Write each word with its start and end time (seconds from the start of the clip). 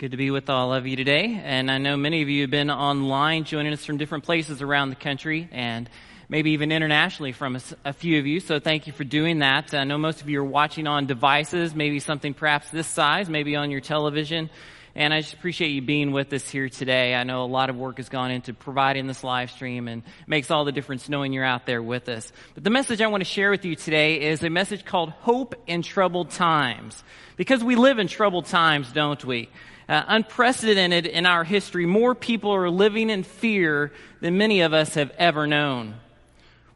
Good 0.00 0.12
to 0.12 0.16
be 0.16 0.30
with 0.30 0.48
all 0.48 0.72
of 0.72 0.86
you 0.86 0.96
today. 0.96 1.38
And 1.44 1.70
I 1.70 1.76
know 1.76 1.94
many 1.94 2.22
of 2.22 2.30
you 2.30 2.40
have 2.40 2.50
been 2.50 2.70
online 2.70 3.44
joining 3.44 3.74
us 3.74 3.84
from 3.84 3.98
different 3.98 4.24
places 4.24 4.62
around 4.62 4.88
the 4.88 4.96
country 4.96 5.46
and 5.52 5.90
maybe 6.26 6.52
even 6.52 6.72
internationally 6.72 7.32
from 7.32 7.56
a, 7.56 7.60
a, 7.84 7.92
few 7.92 8.18
of 8.18 8.26
you. 8.26 8.40
So 8.40 8.60
thank 8.60 8.86
you 8.86 8.94
for 8.94 9.04
doing 9.04 9.40
that. 9.40 9.74
I 9.74 9.84
know 9.84 9.98
most 9.98 10.22
of 10.22 10.30
you 10.30 10.40
are 10.40 10.44
watching 10.44 10.86
on 10.86 11.04
devices, 11.04 11.74
maybe 11.74 12.00
something 12.00 12.32
perhaps 12.32 12.70
this 12.70 12.86
size, 12.86 13.28
maybe 13.28 13.56
on 13.56 13.70
your 13.70 13.82
television. 13.82 14.48
And 14.94 15.12
I 15.12 15.20
just 15.20 15.34
appreciate 15.34 15.68
you 15.68 15.82
being 15.82 16.12
with 16.12 16.32
us 16.32 16.48
here 16.48 16.70
today. 16.70 17.14
I 17.14 17.24
know 17.24 17.44
a 17.44 17.46
lot 17.46 17.68
of 17.68 17.76
work 17.76 17.98
has 17.98 18.08
gone 18.08 18.30
into 18.30 18.54
providing 18.54 19.06
this 19.06 19.22
live 19.22 19.50
stream 19.50 19.86
and 19.86 20.02
makes 20.26 20.50
all 20.50 20.64
the 20.64 20.72
difference 20.72 21.10
knowing 21.10 21.34
you're 21.34 21.44
out 21.44 21.66
there 21.66 21.82
with 21.82 22.08
us. 22.08 22.32
But 22.54 22.64
the 22.64 22.70
message 22.70 23.02
I 23.02 23.08
want 23.08 23.20
to 23.20 23.28
share 23.28 23.50
with 23.50 23.66
you 23.66 23.76
today 23.76 24.22
is 24.30 24.42
a 24.42 24.48
message 24.48 24.86
called 24.86 25.10
Hope 25.10 25.56
in 25.66 25.82
Troubled 25.82 26.30
Times. 26.30 27.04
Because 27.36 27.62
we 27.62 27.76
live 27.76 27.98
in 27.98 28.08
troubled 28.08 28.46
times, 28.46 28.90
don't 28.92 29.22
we? 29.26 29.50
Uh, 29.90 30.04
unprecedented 30.06 31.04
in 31.04 31.26
our 31.26 31.42
history. 31.42 31.84
More 31.84 32.14
people 32.14 32.52
are 32.54 32.70
living 32.70 33.10
in 33.10 33.24
fear 33.24 33.90
than 34.20 34.38
many 34.38 34.60
of 34.60 34.72
us 34.72 34.94
have 34.94 35.10
ever 35.18 35.48
known. 35.48 35.96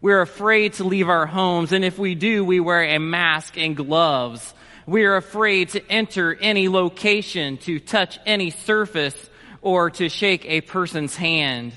We're 0.00 0.20
afraid 0.20 0.74
to 0.74 0.84
leave 0.84 1.08
our 1.08 1.24
homes, 1.24 1.70
and 1.70 1.84
if 1.84 1.96
we 1.96 2.16
do, 2.16 2.44
we 2.44 2.58
wear 2.58 2.82
a 2.82 2.98
mask 2.98 3.56
and 3.56 3.76
gloves. 3.76 4.52
We 4.84 5.04
are 5.04 5.14
afraid 5.14 5.70
to 5.70 5.90
enter 5.90 6.34
any 6.34 6.68
location, 6.68 7.56
to 7.58 7.78
touch 7.78 8.18
any 8.26 8.50
surface, 8.50 9.16
or 9.62 9.90
to 9.90 10.08
shake 10.08 10.44
a 10.46 10.60
person's 10.60 11.14
hand. 11.14 11.72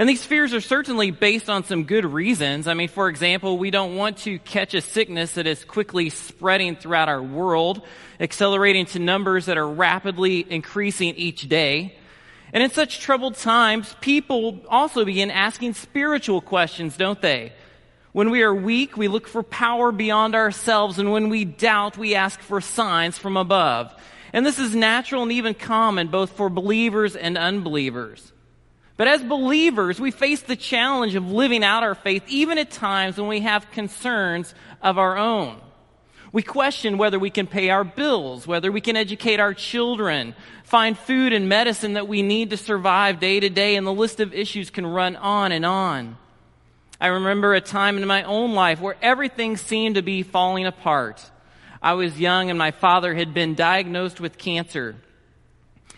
And 0.00 0.08
these 0.08 0.24
fears 0.24 0.54
are 0.54 0.62
certainly 0.62 1.10
based 1.10 1.50
on 1.50 1.62
some 1.62 1.84
good 1.84 2.06
reasons. 2.06 2.66
I 2.66 2.72
mean, 2.72 2.88
for 2.88 3.10
example, 3.10 3.58
we 3.58 3.70
don't 3.70 3.96
want 3.96 4.16
to 4.20 4.38
catch 4.38 4.72
a 4.72 4.80
sickness 4.80 5.32
that 5.32 5.46
is 5.46 5.62
quickly 5.62 6.08
spreading 6.08 6.74
throughout 6.74 7.10
our 7.10 7.22
world, 7.22 7.82
accelerating 8.18 8.86
to 8.86 8.98
numbers 8.98 9.44
that 9.44 9.58
are 9.58 9.68
rapidly 9.68 10.46
increasing 10.48 11.16
each 11.16 11.46
day. 11.50 11.98
And 12.54 12.62
in 12.62 12.70
such 12.70 13.00
troubled 13.00 13.34
times, 13.34 13.94
people 14.00 14.60
also 14.70 15.04
begin 15.04 15.30
asking 15.30 15.74
spiritual 15.74 16.40
questions, 16.40 16.96
don't 16.96 17.20
they? 17.20 17.52
When 18.12 18.30
we 18.30 18.42
are 18.42 18.54
weak, 18.54 18.96
we 18.96 19.06
look 19.06 19.28
for 19.28 19.42
power 19.42 19.92
beyond 19.92 20.34
ourselves, 20.34 20.98
and 20.98 21.12
when 21.12 21.28
we 21.28 21.44
doubt, 21.44 21.98
we 21.98 22.14
ask 22.14 22.40
for 22.40 22.62
signs 22.62 23.18
from 23.18 23.36
above. 23.36 23.94
And 24.32 24.46
this 24.46 24.58
is 24.58 24.74
natural 24.74 25.24
and 25.24 25.32
even 25.32 25.52
common 25.52 26.08
both 26.08 26.38
for 26.38 26.48
believers 26.48 27.16
and 27.16 27.36
unbelievers. 27.36 28.32
But 29.00 29.08
as 29.08 29.22
believers, 29.22 29.98
we 29.98 30.10
face 30.10 30.42
the 30.42 30.56
challenge 30.56 31.14
of 31.14 31.32
living 31.32 31.64
out 31.64 31.82
our 31.82 31.94
faith 31.94 32.22
even 32.28 32.58
at 32.58 32.70
times 32.70 33.16
when 33.16 33.28
we 33.28 33.40
have 33.40 33.70
concerns 33.70 34.54
of 34.82 34.98
our 34.98 35.16
own. 35.16 35.58
We 36.32 36.42
question 36.42 36.98
whether 36.98 37.18
we 37.18 37.30
can 37.30 37.46
pay 37.46 37.70
our 37.70 37.82
bills, 37.82 38.46
whether 38.46 38.70
we 38.70 38.82
can 38.82 38.96
educate 38.96 39.40
our 39.40 39.54
children, 39.54 40.34
find 40.64 40.98
food 40.98 41.32
and 41.32 41.48
medicine 41.48 41.94
that 41.94 42.08
we 42.08 42.20
need 42.20 42.50
to 42.50 42.58
survive 42.58 43.20
day 43.20 43.40
to 43.40 43.48
day, 43.48 43.76
and 43.76 43.86
the 43.86 43.90
list 43.94 44.20
of 44.20 44.34
issues 44.34 44.68
can 44.68 44.86
run 44.86 45.16
on 45.16 45.50
and 45.50 45.64
on. 45.64 46.18
I 47.00 47.06
remember 47.06 47.54
a 47.54 47.62
time 47.62 47.96
in 47.96 48.06
my 48.06 48.24
own 48.24 48.52
life 48.52 48.82
where 48.82 48.98
everything 49.00 49.56
seemed 49.56 49.94
to 49.94 50.02
be 50.02 50.22
falling 50.22 50.66
apart. 50.66 51.30
I 51.80 51.94
was 51.94 52.20
young 52.20 52.50
and 52.50 52.58
my 52.58 52.70
father 52.70 53.14
had 53.14 53.32
been 53.32 53.54
diagnosed 53.54 54.20
with 54.20 54.36
cancer. 54.36 54.96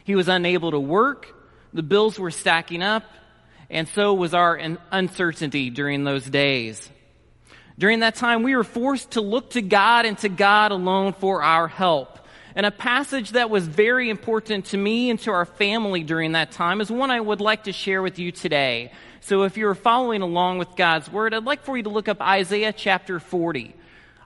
He 0.05 0.15
was 0.15 0.29
unable 0.29 0.71
to 0.71 0.79
work 0.79 1.42
the 1.73 1.83
bills 1.83 2.19
were 2.19 2.31
stacking 2.31 2.83
up, 2.83 3.05
and 3.71 3.89
so 3.89 4.15
was 4.15 4.35
our 4.35 4.61
uncertainty 4.91 5.71
during 5.71 6.05
those 6.05 6.25
days. 6.25 6.91
During 7.79 8.01
that 8.01 8.17
time, 8.17 8.43
we 8.43 8.55
were 8.55 8.65
forced 8.65 9.13
to 9.13 9.21
look 9.21 9.51
to 9.51 9.63
God 9.63 10.05
and 10.05 10.19
to 10.19 10.29
God 10.29 10.73
alone 10.73 11.15
for 11.15 11.43
our 11.43 11.69
help. 11.69 12.19
And 12.55 12.67
a 12.67 12.71
passage 12.71 13.31
that 13.31 13.49
was 13.49 13.67
very 13.67 14.11
important 14.11 14.67
to 14.67 14.77
me 14.77 15.09
and 15.09 15.19
to 15.21 15.31
our 15.31 15.47
family 15.47 16.03
during 16.03 16.33
that 16.33 16.53
time 16.53 16.83
is 16.83 16.91
one 16.91 17.11
I 17.11 17.19
would 17.19 17.41
like 17.41 17.65
to 17.65 17.73
share 17.73 18.03
with 18.03 18.19
you 18.19 18.31
today. 18.31 18.93
So 19.21 19.45
if 19.45 19.57
you're 19.57 19.75
following 19.75 20.21
along 20.21 20.59
with 20.59 20.77
God's 20.77 21.11
Word, 21.11 21.33
I'd 21.33 21.45
like 21.45 21.65
for 21.65 21.77
you 21.77 21.85
to 21.85 21.89
look 21.89 22.09
up 22.09 22.21
Isaiah 22.21 22.75
chapter 22.75 23.19
40. 23.19 23.75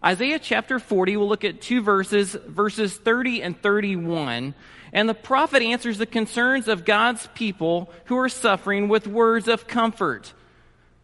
Isaiah 0.04 0.41
chapter 0.41 0.78
40, 0.78 1.16
we'll 1.16 1.28
look 1.28 1.44
at 1.44 1.60
two 1.60 1.82
verses, 1.82 2.34
verses 2.34 2.97
30 2.97 3.43
and 3.43 3.62
31. 3.62 4.54
And 4.96 5.10
the 5.10 5.14
prophet 5.14 5.62
answers 5.62 5.98
the 5.98 6.06
concerns 6.06 6.68
of 6.68 6.86
God's 6.86 7.28
people 7.34 7.90
who 8.06 8.16
are 8.16 8.30
suffering 8.30 8.88
with 8.88 9.06
words 9.06 9.46
of 9.46 9.68
comfort. 9.68 10.32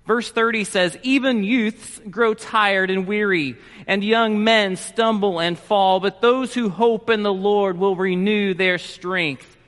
Verse 0.06 0.30
30 0.30 0.64
says, 0.64 0.96
Even 1.02 1.44
youths 1.44 2.00
grow 2.10 2.32
tired 2.32 2.90
and 2.90 3.06
weary, 3.06 3.58
and 3.86 4.02
young 4.02 4.42
men 4.42 4.76
stumble 4.76 5.40
and 5.40 5.58
fall, 5.58 6.00
but 6.00 6.22
those 6.22 6.54
who 6.54 6.70
hope 6.70 7.10
in 7.10 7.22
the 7.22 7.34
Lord 7.34 7.76
will 7.76 7.94
renew 7.94 8.54
their 8.54 8.78
strength. 8.78 9.58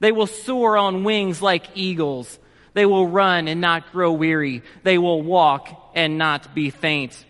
They 0.00 0.10
will 0.10 0.26
soar 0.26 0.76
on 0.76 1.04
wings 1.04 1.40
like 1.40 1.76
eagles. 1.76 2.36
They 2.74 2.84
will 2.84 3.06
run 3.06 3.46
and 3.46 3.60
not 3.60 3.92
grow 3.92 4.10
weary. 4.10 4.64
They 4.82 4.98
will 4.98 5.22
walk 5.22 5.92
and 5.94 6.18
not 6.18 6.52
be 6.52 6.70
faint. 6.70 7.24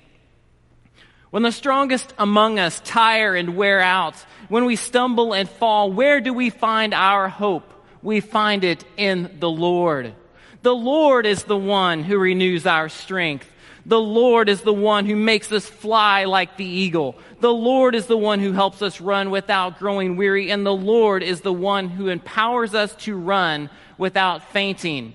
When 1.31 1.43
the 1.43 1.53
strongest 1.53 2.15
among 2.17 2.59
us 2.59 2.81
tire 2.87 3.35
and 3.35 3.55
wear 3.55 3.81
out, 3.81 4.15
when 4.49 4.65
we 4.65 4.77
stumble 4.77 5.35
and 5.35 5.49
fall, 5.49 5.93
where 5.93 6.21
do 6.21 6.33
we 6.33 6.51
find 6.51 6.95
our 6.95 7.29
hope? 7.29 7.73
We 8.03 8.21
find 8.21 8.65
it 8.65 8.85
in 8.97 9.37
the 9.41 9.51
Lord. 9.51 10.15
The 10.63 10.75
Lord 10.75 11.27
is 11.27 11.45
the 11.45 11.57
one 11.57 12.03
who 12.03 12.19
renews 12.19 12.67
our 12.67 12.89
strength. 12.89 13.51
The 13.87 14.01
Lord 14.01 14.49
is 14.49 14.61
the 14.61 14.73
one 14.73 15.07
who 15.07 15.17
makes 15.17 15.51
us 15.51 15.65
fly 15.65 16.25
like 16.25 16.57
the 16.57 16.65
eagle. 16.65 17.17
The 17.41 17.53
Lord 17.53 17.95
is 17.95 18.07
the 18.07 18.19
one 18.19 18.41
who 18.41 18.53
helps 18.53 18.83
us 18.83 19.01
run 19.01 19.31
without 19.31 19.79
growing 19.79 20.17
weary. 20.17 20.51
And 20.51 20.67
the 20.67 20.75
Lord 20.75 21.23
is 21.23 21.41
the 21.41 21.53
one 21.53 21.89
who 21.89 22.09
empowers 22.09 22.75
us 22.75 22.95
to 22.97 23.17
run 23.17 23.71
without 23.97 24.53
fainting. 24.53 25.15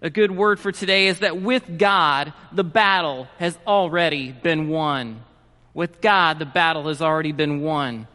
A 0.00 0.10
good 0.10 0.30
word 0.30 0.60
for 0.60 0.70
today 0.70 1.08
is 1.08 1.20
that 1.20 1.42
with 1.42 1.76
God, 1.76 2.32
the 2.52 2.62
battle 2.62 3.26
has 3.38 3.58
already 3.66 4.30
been 4.30 4.68
won. 4.68 5.22
With 5.74 6.00
God, 6.00 6.38
the 6.38 6.46
battle 6.46 6.86
has 6.86 7.02
already 7.02 7.32
been 7.32 7.62
won. 7.62 8.06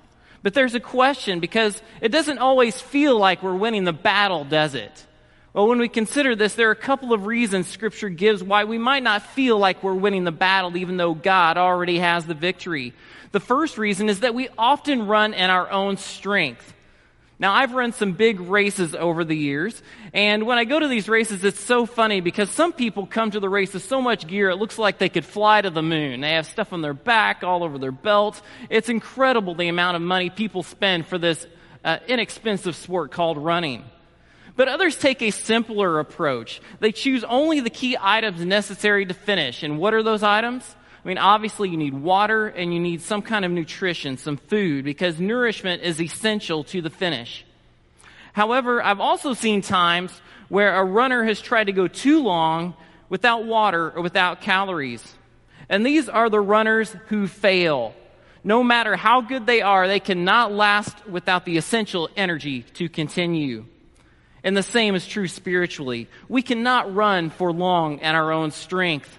But 0.44 0.54
there's 0.54 0.76
a 0.76 0.80
question 0.80 1.40
because 1.40 1.82
it 2.02 2.10
doesn't 2.10 2.38
always 2.38 2.80
feel 2.80 3.18
like 3.18 3.42
we're 3.42 3.56
winning 3.56 3.86
the 3.86 3.94
battle, 3.94 4.44
does 4.44 4.76
it? 4.76 5.06
Well, 5.54 5.68
when 5.68 5.80
we 5.80 5.88
consider 5.88 6.36
this, 6.36 6.56
there 6.56 6.68
are 6.70 6.72
a 6.72 6.76
couple 6.76 7.14
of 7.14 7.26
reasons 7.26 7.68
Scripture 7.68 8.10
gives 8.10 8.44
why 8.44 8.66
we 8.66 8.78
might 8.78 9.04
not 9.04 9.22
feel 9.22 9.58
like 9.58 9.84
we're 9.84 9.94
winning 9.94 10.24
the 10.24 10.32
battle, 10.32 10.76
even 10.76 10.98
though 10.98 11.14
God 11.14 11.58
already 11.58 12.00
has 12.00 12.26
the 12.26 12.34
victory. 12.34 12.94
The 13.32 13.40
first 13.40 13.78
reason 13.78 14.10
is 14.10 14.22
that 14.22 14.36
we 14.36 14.50
often 14.58 15.08
run 15.08 15.34
in 15.34 15.50
our 15.50 15.70
own 15.72 15.98
strength. 15.98 16.74
Now, 17.44 17.54
I've 17.54 17.74
run 17.74 17.92
some 17.92 18.14
big 18.14 18.40
races 18.40 18.96
over 18.96 19.26
the 19.26 19.36
years, 19.36 19.84
and 20.14 20.46
when 20.46 20.58
I 20.58 20.64
go 20.64 20.80
to 20.80 20.88
these 20.88 21.10
races, 21.10 21.44
it's 21.44 21.60
so 21.60 21.86
funny 21.86 22.22
because 22.22 22.50
some 22.50 22.72
people 22.72 23.06
come 23.06 23.32
to 23.32 23.42
the 23.42 23.50
race 23.50 23.74
with 23.74 23.84
so 23.84 24.02
much 24.02 24.26
gear, 24.26 24.50
it 24.50 24.56
looks 24.56 24.78
like 24.78 24.98
they 24.98 25.10
could 25.10 25.26
fly 25.26 25.60
to 25.60 25.70
the 25.70 25.82
moon. 25.82 26.22
They 26.22 26.36
have 26.36 26.46
stuff 26.46 26.72
on 26.72 26.82
their 26.82 26.94
back, 26.94 27.44
all 27.44 27.66
over 27.66 27.78
their 27.78 27.92
belt. 27.92 28.42
It's 28.70 28.88
incredible 28.88 29.56
the 29.56 29.68
amount 29.68 29.98
of 29.98 30.02
money 30.02 30.30
people 30.30 30.64
spend 30.64 31.06
for 31.06 31.18
this 31.18 31.46
uh, 31.84 31.98
inexpensive 32.08 32.78
sport 32.78 33.12
called 33.12 33.38
running. 33.38 33.84
But 34.56 34.70
others 34.70 34.96
take 34.96 35.22
a 35.22 35.32
simpler 35.32 36.00
approach. 36.00 36.62
They 36.80 36.94
choose 36.94 37.26
only 37.26 37.60
the 37.60 37.70
key 37.70 37.98
items 38.00 38.40
necessary 38.46 39.06
to 39.06 39.14
finish. 39.14 39.64
And 39.64 39.80
what 39.80 39.94
are 39.94 40.02
those 40.02 40.24
items? 40.24 40.64
I 41.04 41.08
mean, 41.08 41.18
obviously 41.18 41.70
you 41.70 41.78
need 41.78 41.94
water 41.94 42.48
and 42.48 42.74
you 42.74 42.80
need 42.80 43.02
some 43.02 43.22
kind 43.22 43.44
of 43.44 43.52
nutrition, 43.52 44.18
some 44.18 44.38
food, 44.38 44.86
because 44.86 45.20
nourishment 45.20 45.84
is 45.84 46.00
essential 46.00 46.64
to 46.66 46.82
the 46.82 46.90
finish. 46.90 47.46
However, 48.32 48.82
I've 48.82 49.02
also 49.02 49.34
seen 49.34 49.62
times 49.62 50.12
where 50.48 50.76
a 50.76 50.84
runner 50.84 51.24
has 51.26 51.42
tried 51.42 51.66
to 51.66 51.74
go 51.74 51.88
too 51.88 52.24
long 52.24 52.74
without 53.10 53.46
water 53.46 53.92
or 53.92 54.02
without 54.02 54.42
calories. 54.42 55.04
And 55.68 55.86
these 55.86 56.08
are 56.08 56.30
the 56.30 56.40
runners 56.40 56.96
who 57.08 57.28
fail. 57.28 57.94
No 58.44 58.64
matter 58.64 58.96
how 58.96 59.22
good 59.22 59.46
they 59.46 59.62
are, 59.62 59.88
they 59.88 60.00
cannot 60.00 60.52
last 60.52 61.08
without 61.08 61.46
the 61.46 61.58
essential 61.58 62.10
energy 62.16 62.64
to 62.74 62.90
continue. 62.90 63.66
And 64.44 64.58
the 64.58 64.64
same 64.64 64.96
is 64.96 65.08
true 65.08 65.28
spiritually. 65.28 66.10
We 66.28 66.42
cannot 66.42 66.94
run 66.94 67.30
for 67.30 67.54
long 67.54 68.00
in 68.00 68.16
our 68.16 68.32
own 68.32 68.52
strength. 68.52 69.18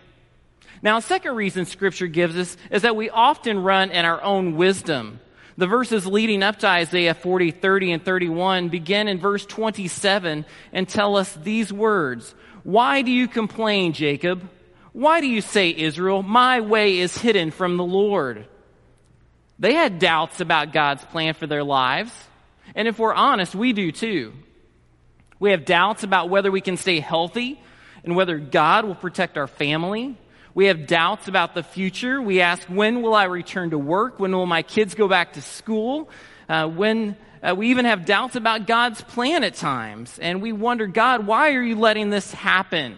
Now, 0.84 0.98
a 0.98 1.02
second 1.02 1.34
reason 1.34 1.64
scripture 1.64 2.08
gives 2.08 2.36
us 2.36 2.58
is 2.70 2.82
that 2.82 2.94
we 2.94 3.08
often 3.08 3.62
run 3.62 3.90
in 3.90 4.04
our 4.04 4.22
own 4.22 4.54
wisdom. 4.54 5.18
The 5.56 5.66
verses 5.66 6.06
leading 6.06 6.42
up 6.42 6.58
to 6.58 6.66
Isaiah 6.66 7.14
40, 7.14 7.52
30, 7.52 7.92
and 7.92 8.04
31 8.04 8.68
begin 8.68 9.08
in 9.08 9.18
verse 9.18 9.46
27 9.46 10.44
and 10.74 10.88
tell 10.88 11.16
us 11.16 11.32
these 11.36 11.72
words. 11.72 12.34
Why 12.64 13.00
do 13.00 13.10
you 13.10 13.28
complain, 13.28 13.94
Jacob? 13.94 14.46
Why 14.92 15.22
do 15.22 15.26
you 15.26 15.40
say, 15.40 15.74
Israel, 15.74 16.22
my 16.22 16.60
way 16.60 16.98
is 16.98 17.16
hidden 17.16 17.50
from 17.50 17.78
the 17.78 17.84
Lord? 17.84 18.46
They 19.58 19.72
had 19.72 19.98
doubts 19.98 20.40
about 20.42 20.74
God's 20.74 21.04
plan 21.06 21.32
for 21.32 21.46
their 21.46 21.64
lives. 21.64 22.12
And 22.74 22.86
if 22.88 22.98
we're 22.98 23.14
honest, 23.14 23.54
we 23.54 23.72
do 23.72 23.90
too. 23.90 24.34
We 25.38 25.52
have 25.52 25.64
doubts 25.64 26.02
about 26.02 26.28
whether 26.28 26.50
we 26.50 26.60
can 26.60 26.76
stay 26.76 27.00
healthy 27.00 27.58
and 28.04 28.14
whether 28.14 28.36
God 28.38 28.84
will 28.84 28.94
protect 28.94 29.38
our 29.38 29.46
family 29.46 30.18
we 30.54 30.66
have 30.66 30.86
doubts 30.86 31.28
about 31.28 31.54
the 31.54 31.62
future. 31.62 32.22
We 32.22 32.40
ask, 32.40 32.66
when 32.68 33.02
will 33.02 33.14
I 33.14 33.24
return 33.24 33.70
to 33.70 33.78
work? 33.78 34.20
When 34.20 34.32
will 34.32 34.46
my 34.46 34.62
kids 34.62 34.94
go 34.94 35.08
back 35.08 35.34
to 35.34 35.42
school? 35.42 36.08
Uh, 36.48 36.68
when 36.68 37.16
Uh, 37.44 37.54
we 37.54 37.68
even 37.68 37.84
have 37.84 38.06
doubts 38.06 38.36
about 38.36 38.66
God's 38.66 39.02
plan 39.02 39.44
at 39.44 39.54
times. 39.54 40.18
And 40.18 40.40
we 40.40 40.52
wonder, 40.54 40.86
God, 40.86 41.26
why 41.26 41.52
are 41.52 41.62
you 41.62 41.78
letting 41.78 42.08
this 42.08 42.32
happen? 42.32 42.96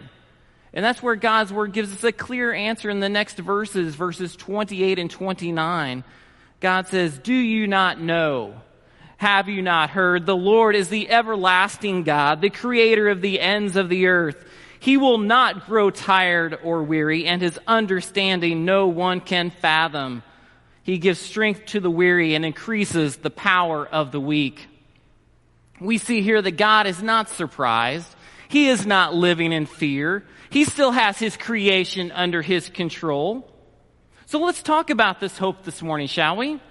And 0.71 0.85
that's 0.85 1.03
where 1.03 1.17
God's 1.17 1.51
word 1.51 1.73
gives 1.73 1.91
us 1.91 2.01
a 2.05 2.13
clear 2.13 2.53
answer 2.53 2.89
in 2.89 3.01
the 3.01 3.09
next 3.09 3.37
verses, 3.37 3.93
verses 3.95 4.37
28 4.37 4.99
and 4.99 5.11
29. 5.11 6.05
God 6.61 6.87
says, 6.87 7.19
Do 7.19 7.33
you 7.33 7.67
not 7.67 7.99
know? 7.99 8.53
Have 9.17 9.49
you 9.49 9.61
not 9.61 9.89
heard? 9.89 10.25
The 10.25 10.33
Lord 10.33 10.77
is 10.77 10.87
the 10.87 11.09
everlasting 11.09 12.03
God, 12.03 12.39
the 12.39 12.49
creator 12.49 13.09
of 13.09 13.19
the 13.19 13.41
ends 13.41 13.75
of 13.75 13.89
the 13.89 14.07
earth. 14.07 14.46
He 14.87 14.95
will 14.95 15.17
not 15.17 15.65
grow 15.65 15.89
tired 15.89 16.57
or 16.63 16.81
weary, 16.81 17.25
and 17.25 17.41
his 17.41 17.59
understanding 17.67 18.63
no 18.63 18.87
one 18.87 19.19
can 19.19 19.49
fathom. 19.49 20.23
He 20.81 20.97
gives 20.97 21.19
strength 21.19 21.65
to 21.65 21.81
the 21.81 21.91
weary 21.91 22.35
and 22.35 22.45
increases 22.45 23.17
the 23.17 23.29
power 23.29 23.85
of 23.85 24.13
the 24.13 24.21
weak. 24.21 24.65
We 25.81 25.97
see 25.97 26.21
here 26.21 26.41
that 26.41 26.51
God 26.51 26.87
is 26.87 27.03
not 27.03 27.27
surprised. 27.27 28.15
He 28.47 28.69
is 28.69 28.85
not 28.85 29.13
living 29.13 29.51
in 29.51 29.65
fear. 29.65 30.23
He 30.51 30.63
still 30.63 30.91
has 30.91 31.19
his 31.19 31.35
creation 31.35 32.09
under 32.13 32.41
his 32.41 32.69
control. 32.69 33.51
So 34.27 34.39
let's 34.39 34.63
talk 34.63 34.89
about 34.89 35.19
this 35.19 35.37
hope 35.37 35.65
this 35.65 35.81
morning, 35.81 36.07
shall 36.07 36.37
we? 36.37 36.61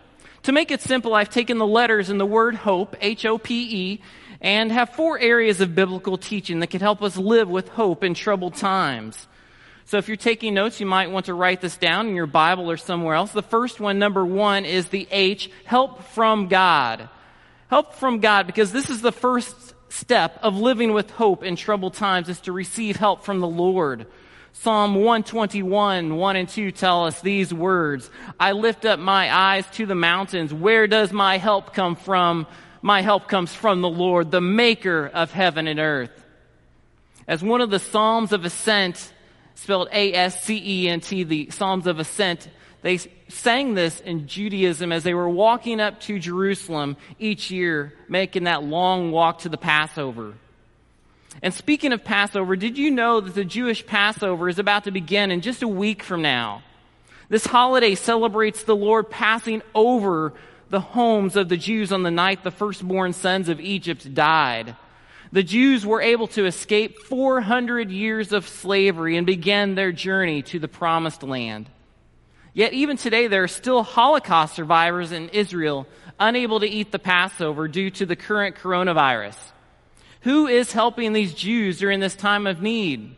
To 0.44 0.52
make 0.52 0.70
it 0.70 0.80
simple, 0.80 1.12
I've 1.12 1.28
taken 1.28 1.58
the 1.58 1.66
letters 1.66 2.08
in 2.08 2.16
the 2.16 2.24
word 2.24 2.54
hope, 2.54 2.96
H-O-P-E, 2.98 4.00
and 4.40 4.72
have 4.72 4.90
four 4.90 5.18
areas 5.18 5.60
of 5.60 5.74
biblical 5.74 6.16
teaching 6.16 6.60
that 6.60 6.68
can 6.68 6.80
help 6.80 7.02
us 7.02 7.16
live 7.16 7.48
with 7.48 7.68
hope 7.70 8.04
in 8.04 8.14
troubled 8.14 8.54
times. 8.54 9.26
So 9.86 9.98
if 9.98 10.08
you're 10.08 10.16
taking 10.16 10.54
notes, 10.54 10.80
you 10.80 10.86
might 10.86 11.12
want 11.12 11.26
to 11.26 11.34
write 11.34 11.60
this 11.60 11.76
down 11.76 12.08
in 12.08 12.16
your 12.16 12.26
Bible 12.26 12.70
or 12.70 12.76
somewhere 12.76 13.14
else. 13.14 13.30
The 13.32 13.42
first 13.42 13.78
one, 13.78 14.00
number 14.00 14.24
one, 14.24 14.64
is 14.64 14.88
the 14.88 15.06
H, 15.10 15.50
help 15.64 16.02
from 16.08 16.48
God. 16.48 17.08
Help 17.68 17.94
from 17.94 18.20
God, 18.20 18.46
because 18.46 18.72
this 18.72 18.90
is 18.90 19.00
the 19.00 19.12
first 19.12 19.74
step 19.88 20.38
of 20.42 20.56
living 20.56 20.92
with 20.92 21.10
hope 21.12 21.44
in 21.44 21.56
troubled 21.56 21.94
times 21.94 22.28
is 22.28 22.40
to 22.40 22.52
receive 22.52 22.96
help 22.96 23.24
from 23.24 23.40
the 23.40 23.46
Lord. 23.46 24.06
Psalm 24.52 24.94
121, 24.94 26.16
1 26.16 26.36
and 26.36 26.48
2 26.48 26.72
tell 26.72 27.04
us 27.04 27.20
these 27.20 27.52
words. 27.52 28.10
I 28.40 28.52
lift 28.52 28.84
up 28.84 28.98
my 28.98 29.32
eyes 29.32 29.66
to 29.72 29.86
the 29.86 29.94
mountains. 29.94 30.52
Where 30.52 30.86
does 30.86 31.12
my 31.12 31.38
help 31.38 31.74
come 31.74 31.94
from? 31.94 32.46
My 32.82 33.02
help 33.02 33.28
comes 33.28 33.54
from 33.54 33.80
the 33.80 33.88
Lord, 33.88 34.30
the 34.30 34.40
maker 34.40 35.06
of 35.12 35.32
heaven 35.32 35.66
and 35.66 35.80
earth. 35.80 36.24
As 37.28 37.42
one 37.42 37.60
of 37.60 37.70
the 37.70 37.78
Psalms 37.78 38.32
of 38.32 38.44
Ascent, 38.44 39.12
spelled 39.54 39.88
A-S-C-E-N-T, 39.92 41.24
the 41.24 41.50
Psalms 41.50 41.86
of 41.86 41.98
Ascent, 41.98 42.48
they 42.82 42.98
sang 43.28 43.74
this 43.74 44.00
in 44.00 44.28
Judaism 44.28 44.92
as 44.92 45.02
they 45.02 45.14
were 45.14 45.28
walking 45.28 45.80
up 45.80 45.98
to 46.02 46.18
Jerusalem 46.18 46.96
each 47.18 47.50
year, 47.50 47.92
making 48.08 48.44
that 48.44 48.62
long 48.62 49.10
walk 49.10 49.40
to 49.40 49.48
the 49.48 49.56
Passover. 49.56 50.34
And 51.42 51.52
speaking 51.52 51.92
of 51.92 52.04
Passover, 52.04 52.54
did 52.54 52.78
you 52.78 52.90
know 52.90 53.20
that 53.20 53.34
the 53.34 53.44
Jewish 53.44 53.84
Passover 53.84 54.48
is 54.48 54.58
about 54.58 54.84
to 54.84 54.90
begin 54.90 55.30
in 55.30 55.40
just 55.40 55.62
a 55.62 55.68
week 55.68 56.02
from 56.02 56.22
now? 56.22 56.62
This 57.28 57.44
holiday 57.44 57.94
celebrates 57.96 58.62
the 58.62 58.76
Lord 58.76 59.10
passing 59.10 59.62
over 59.74 60.32
the 60.68 60.80
homes 60.80 61.36
of 61.36 61.48
the 61.48 61.56
Jews 61.56 61.92
on 61.92 62.02
the 62.02 62.10
night 62.10 62.42
the 62.42 62.50
firstborn 62.50 63.12
sons 63.12 63.48
of 63.48 63.60
Egypt 63.60 64.12
died. 64.14 64.76
The 65.32 65.42
Jews 65.42 65.84
were 65.84 66.00
able 66.00 66.28
to 66.28 66.46
escape 66.46 67.00
400 67.00 67.90
years 67.90 68.32
of 68.32 68.48
slavery 68.48 69.16
and 69.16 69.26
begin 69.26 69.74
their 69.74 69.92
journey 69.92 70.42
to 70.42 70.58
the 70.58 70.68
promised 70.68 71.22
land. 71.22 71.68
Yet 72.52 72.72
even 72.72 72.96
today, 72.96 73.26
there 73.26 73.42
are 73.42 73.48
still 73.48 73.82
Holocaust 73.82 74.54
survivors 74.54 75.12
in 75.12 75.28
Israel 75.28 75.86
unable 76.18 76.60
to 76.60 76.66
eat 76.66 76.90
the 76.90 76.98
Passover 76.98 77.68
due 77.68 77.90
to 77.90 78.06
the 78.06 78.16
current 78.16 78.56
coronavirus. 78.56 79.36
Who 80.22 80.46
is 80.46 80.72
helping 80.72 81.12
these 81.12 81.34
Jews 81.34 81.78
during 81.78 82.00
this 82.00 82.16
time 82.16 82.46
of 82.46 82.62
need? 82.62 83.14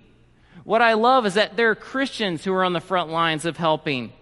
What 0.65 0.83
I 0.83 0.95
love 0.95 1.25
is 1.25 1.35
that 1.35 1.57
there 1.57 1.71
are 1.71 1.77
Christians 1.77 2.45
who 2.45 2.53
are 2.53 2.65
on 2.65 2.73
the 2.73 2.81
front 2.81 3.11
lines 3.11 3.45
of 3.45 3.57
helping. 3.57 4.13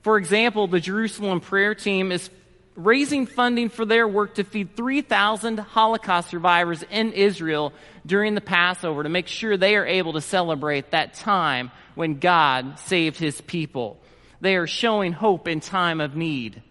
For 0.00 0.16
example, 0.16 0.66
the 0.66 0.80
Jerusalem 0.80 1.40
prayer 1.40 1.74
team 1.74 2.10
is 2.10 2.30
raising 2.74 3.26
funding 3.26 3.68
for 3.68 3.84
their 3.84 4.08
work 4.08 4.34
to 4.34 4.44
feed 4.44 4.76
3,000 4.76 5.58
Holocaust 5.58 6.30
survivors 6.30 6.82
in 6.90 7.12
Israel 7.12 7.72
during 8.06 8.34
the 8.34 8.40
Passover 8.40 9.02
to 9.02 9.08
make 9.08 9.28
sure 9.28 9.56
they 9.56 9.76
are 9.76 9.86
able 9.86 10.14
to 10.14 10.20
celebrate 10.20 10.90
that 10.90 11.14
time 11.14 11.70
when 11.94 12.18
God 12.18 12.78
saved 12.78 13.18
his 13.18 13.40
people. 13.40 14.00
They 14.40 14.56
are 14.56 14.66
showing 14.66 15.12
hope 15.12 15.46
in 15.46 15.60
time 15.60 16.00
of 16.00 16.16
need. 16.16 16.62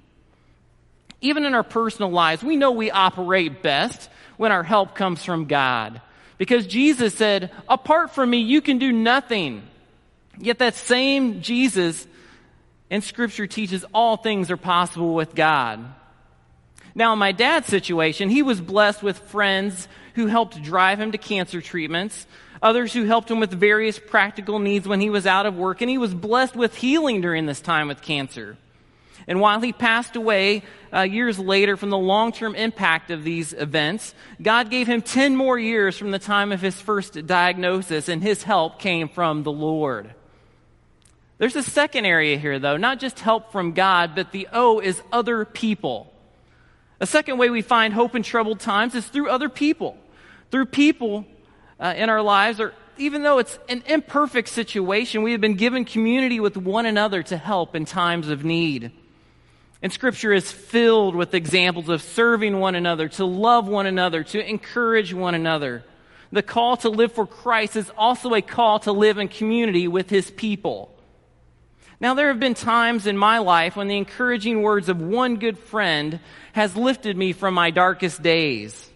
Even 1.21 1.45
in 1.45 1.53
our 1.53 1.63
personal 1.63 2.09
lives, 2.09 2.43
we 2.43 2.57
know 2.57 2.71
we 2.71 2.89
operate 2.89 3.61
best 3.61 4.09
when 4.37 4.51
our 4.51 4.63
help 4.63 4.95
comes 4.95 5.23
from 5.23 5.45
God. 5.45 6.01
Because 6.39 6.65
Jesus 6.65 7.13
said, 7.13 7.51
apart 7.69 8.15
from 8.15 8.31
me, 8.31 8.39
you 8.39 8.61
can 8.61 8.79
do 8.79 8.91
nothing. 8.91 9.61
Yet 10.39 10.57
that 10.59 10.73
same 10.73 11.41
Jesus 11.41 12.07
in 12.91 13.01
scripture 13.01 13.47
teaches 13.47 13.85
all 13.93 14.17
things 14.17 14.51
are 14.51 14.57
possible 14.57 15.15
with 15.15 15.33
God. 15.33 15.79
Now, 16.93 17.13
in 17.13 17.19
my 17.19 17.31
dad's 17.31 17.67
situation, 17.67 18.29
he 18.29 18.41
was 18.41 18.59
blessed 18.59 19.01
with 19.01 19.17
friends 19.17 19.87
who 20.15 20.27
helped 20.27 20.61
drive 20.61 20.99
him 20.99 21.13
to 21.13 21.17
cancer 21.17 21.61
treatments, 21.61 22.27
others 22.61 22.91
who 22.91 23.05
helped 23.05 23.31
him 23.31 23.39
with 23.39 23.51
various 23.51 23.97
practical 23.97 24.59
needs 24.59 24.89
when 24.89 24.99
he 24.99 25.09
was 25.09 25.25
out 25.25 25.45
of 25.45 25.55
work, 25.55 25.79
and 25.79 25.89
he 25.89 25.97
was 25.97 26.13
blessed 26.13 26.53
with 26.53 26.75
healing 26.75 27.21
during 27.21 27.45
this 27.45 27.61
time 27.61 27.87
with 27.87 28.01
cancer. 28.01 28.57
And 29.25 29.39
while 29.39 29.61
he 29.61 29.71
passed 29.71 30.17
away 30.17 30.63
uh, 30.91 31.01
years 31.01 31.39
later 31.39 31.77
from 31.77 31.91
the 31.91 31.97
long 31.97 32.33
term 32.33 32.55
impact 32.55 33.09
of 33.09 33.23
these 33.23 33.53
events, 33.53 34.13
God 34.41 34.69
gave 34.69 34.87
him 34.87 35.01
10 35.01 35.37
more 35.37 35.57
years 35.57 35.97
from 35.97 36.11
the 36.11 36.19
time 36.19 36.51
of 36.51 36.59
his 36.59 36.75
first 36.75 37.25
diagnosis, 37.25 38.09
and 38.09 38.21
his 38.21 38.43
help 38.43 38.79
came 38.79 39.07
from 39.07 39.43
the 39.43 39.51
Lord. 39.51 40.13
There's 41.41 41.55
a 41.55 41.63
second 41.63 42.05
area 42.05 42.37
here, 42.37 42.59
though, 42.59 42.77
not 42.77 42.99
just 42.99 43.19
help 43.19 43.51
from 43.51 43.71
God, 43.71 44.13
but 44.13 44.31
the 44.31 44.47
O 44.53 44.79
is 44.79 45.01
other 45.11 45.43
people. 45.43 46.13
A 46.99 47.07
second 47.07 47.39
way 47.39 47.49
we 47.49 47.63
find 47.63 47.95
hope 47.95 48.13
in 48.13 48.21
troubled 48.21 48.59
times 48.59 48.93
is 48.93 49.07
through 49.07 49.27
other 49.27 49.49
people. 49.49 49.97
Through 50.51 50.67
people 50.67 51.25
uh, 51.79 51.95
in 51.97 52.11
our 52.11 52.21
lives, 52.21 52.59
or 52.59 52.75
even 52.99 53.23
though 53.23 53.39
it's 53.39 53.57
an 53.69 53.81
imperfect 53.87 54.49
situation, 54.49 55.23
we 55.23 55.31
have 55.31 55.41
been 55.41 55.55
given 55.55 55.83
community 55.83 56.39
with 56.39 56.57
one 56.57 56.85
another 56.85 57.23
to 57.23 57.37
help 57.37 57.75
in 57.75 57.85
times 57.85 58.29
of 58.29 58.45
need. 58.45 58.91
And 59.81 59.91
scripture 59.91 60.33
is 60.33 60.51
filled 60.51 61.15
with 61.15 61.33
examples 61.33 61.89
of 61.89 62.03
serving 62.03 62.59
one 62.59 62.75
another, 62.75 63.09
to 63.09 63.25
love 63.25 63.67
one 63.67 63.87
another, 63.87 64.23
to 64.25 64.47
encourage 64.47 65.11
one 65.11 65.33
another. 65.33 65.83
The 66.31 66.43
call 66.43 66.77
to 66.77 66.89
live 66.89 67.13
for 67.13 67.25
Christ 67.25 67.77
is 67.77 67.91
also 67.97 68.35
a 68.35 68.43
call 68.43 68.77
to 68.81 68.91
live 68.91 69.17
in 69.17 69.27
community 69.27 69.87
with 69.87 70.11
his 70.11 70.29
people. 70.29 70.91
Now, 72.01 72.15
there 72.15 72.29
have 72.29 72.39
been 72.39 72.55
times 72.55 73.05
in 73.05 73.15
my 73.15 73.37
life 73.37 73.75
when 73.75 73.87
the 73.87 73.95
encouraging 73.95 74.63
words 74.63 74.89
of 74.89 74.99
one 74.99 75.35
good 75.35 75.59
friend 75.59 76.19
has 76.53 76.75
lifted 76.75 77.15
me 77.15 77.31
from 77.31 77.53
my 77.53 77.69
darkest 77.69 78.23
days. 78.23 78.90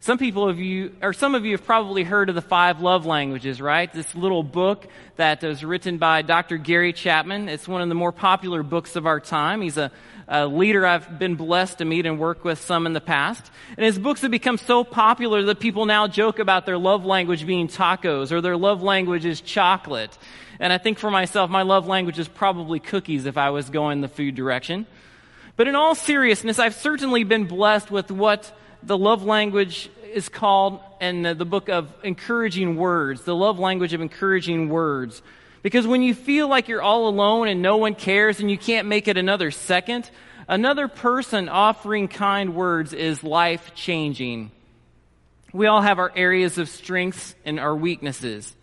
Some 0.00 0.16
people 0.16 0.48
of 0.48 0.60
you, 0.60 0.94
or 1.02 1.12
some 1.12 1.34
of 1.34 1.44
you 1.44 1.52
have 1.52 1.64
probably 1.64 2.04
heard 2.04 2.28
of 2.28 2.36
the 2.36 2.40
five 2.40 2.80
love 2.80 3.04
languages, 3.04 3.60
right? 3.60 3.92
This 3.92 4.14
little 4.14 4.44
book 4.44 4.86
that 5.16 5.42
was 5.42 5.64
written 5.64 5.98
by 5.98 6.22
Dr. 6.22 6.56
Gary 6.56 6.92
Chapman. 6.92 7.48
It's 7.48 7.66
one 7.66 7.82
of 7.82 7.88
the 7.88 7.96
more 7.96 8.12
popular 8.12 8.62
books 8.62 8.94
of 8.94 9.06
our 9.06 9.18
time. 9.18 9.60
He's 9.60 9.76
a, 9.76 9.90
a 10.28 10.46
leader 10.46 10.86
I've 10.86 11.18
been 11.18 11.34
blessed 11.34 11.78
to 11.78 11.84
meet 11.84 12.06
and 12.06 12.16
work 12.16 12.44
with 12.44 12.60
some 12.60 12.86
in 12.86 12.92
the 12.92 13.00
past. 13.00 13.50
And 13.76 13.84
his 13.84 13.98
books 13.98 14.22
have 14.22 14.30
become 14.30 14.56
so 14.56 14.84
popular 14.84 15.42
that 15.42 15.58
people 15.58 15.84
now 15.84 16.06
joke 16.06 16.38
about 16.38 16.64
their 16.64 16.78
love 16.78 17.04
language 17.04 17.44
being 17.44 17.66
tacos 17.66 18.30
or 18.30 18.40
their 18.40 18.56
love 18.56 18.84
language 18.84 19.24
is 19.24 19.40
chocolate. 19.40 20.16
And 20.60 20.72
I 20.72 20.78
think 20.78 21.00
for 21.00 21.10
myself, 21.10 21.50
my 21.50 21.62
love 21.62 21.88
language 21.88 22.20
is 22.20 22.28
probably 22.28 22.78
cookies 22.78 23.26
if 23.26 23.36
I 23.36 23.50
was 23.50 23.68
going 23.68 24.00
the 24.00 24.08
food 24.08 24.36
direction. 24.36 24.86
But 25.56 25.66
in 25.66 25.74
all 25.74 25.96
seriousness, 25.96 26.60
I've 26.60 26.76
certainly 26.76 27.24
been 27.24 27.46
blessed 27.46 27.90
with 27.90 28.12
what 28.12 28.52
the 28.82 28.98
love 28.98 29.22
language 29.24 29.90
is 30.12 30.28
called 30.28 30.80
in 31.00 31.22
the 31.22 31.44
book 31.44 31.68
of 31.68 31.92
encouraging 32.02 32.76
words, 32.76 33.22
the 33.24 33.34
love 33.34 33.58
language 33.58 33.92
of 33.92 34.00
encouraging 34.00 34.68
words. 34.68 35.22
Because 35.62 35.86
when 35.86 36.02
you 36.02 36.14
feel 36.14 36.48
like 36.48 36.68
you're 36.68 36.82
all 36.82 37.08
alone 37.08 37.48
and 37.48 37.62
no 37.62 37.76
one 37.76 37.94
cares 37.94 38.40
and 38.40 38.50
you 38.50 38.58
can't 38.58 38.88
make 38.88 39.08
it 39.08 39.16
another 39.16 39.50
second, 39.50 40.10
another 40.46 40.88
person 40.88 41.48
offering 41.48 42.08
kind 42.08 42.54
words 42.54 42.92
is 42.92 43.22
life 43.22 43.74
changing. 43.74 44.50
We 45.52 45.66
all 45.66 45.80
have 45.80 45.98
our 45.98 46.12
areas 46.14 46.58
of 46.58 46.68
strengths 46.68 47.34
and 47.44 47.58
our 47.58 47.74
weaknesses. 47.74 48.54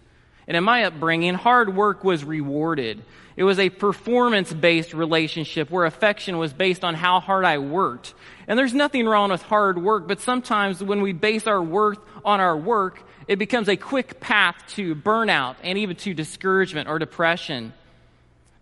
And 0.48 0.56
in 0.56 0.64
my 0.64 0.84
upbringing, 0.84 1.34
hard 1.34 1.76
work 1.76 2.04
was 2.04 2.24
rewarded. 2.24 3.04
It 3.36 3.44
was 3.44 3.60
a 3.60 3.70
performance 3.70 4.54
based 4.54 4.94
relationship 4.94 5.70
where 5.70 5.86
affection 5.86 6.38
was 6.38 6.54
based 6.54 6.84
on 6.84 6.94
how 6.94 7.20
hard 7.20 7.44
I 7.44 7.58
worked. 7.58 8.14
And 8.48 8.60
there's 8.60 8.74
nothing 8.74 9.06
wrong 9.08 9.32
with 9.32 9.42
hard 9.42 9.82
work, 9.82 10.08
but 10.08 10.22
sometimes 10.22 10.84
when 10.84 11.02
we 11.02 11.14
base 11.14 11.48
our 11.48 11.62
worth 11.62 12.00
on 12.24 12.40
our 12.40 12.56
work, 12.56 13.02
it 13.28 13.38
becomes 13.38 13.68
a 13.70 13.76
quick 13.76 14.20
path 14.20 14.56
to 14.76 14.96
burnout 14.96 15.56
and 15.64 15.78
even 15.78 15.96
to 15.98 16.14
discouragement 16.14 16.88
or 16.88 17.00
depression. 17.00 17.74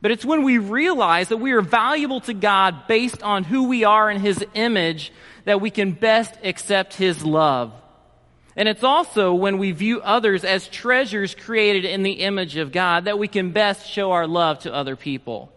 But 0.02 0.12
it's 0.12 0.26
when 0.26 0.44
we 0.44 0.58
realize 0.58 1.30
that 1.30 1.38
we 1.38 1.54
are 1.54 1.62
valuable 1.62 2.20
to 2.22 2.34
God 2.34 2.88
based 2.88 3.24
on 3.24 3.46
who 3.46 3.70
we 3.70 3.86
are 3.86 4.12
in 4.12 4.20
His 4.20 4.44
image 4.54 5.14
that 5.46 5.62
we 5.62 5.70
can 5.70 5.94
best 5.94 6.34
accept 6.44 6.96
His 6.96 7.24
love. 7.24 7.72
And 8.58 8.68
it's 8.68 8.84
also 8.84 9.34
when 9.34 9.60
we 9.60 9.72
view 9.72 10.02
others 10.02 10.44
as 10.44 10.68
treasures 10.68 11.34
created 11.36 11.86
in 11.86 12.04
the 12.04 12.12
image 12.12 12.58
of 12.58 12.74
God 12.74 13.06
that 13.06 13.18
we 13.18 13.30
can 13.30 13.52
best 13.52 13.90
show 13.90 14.12
our 14.12 14.28
love 14.28 14.60
to 14.60 14.74
other 14.74 14.98
people. 14.98 15.53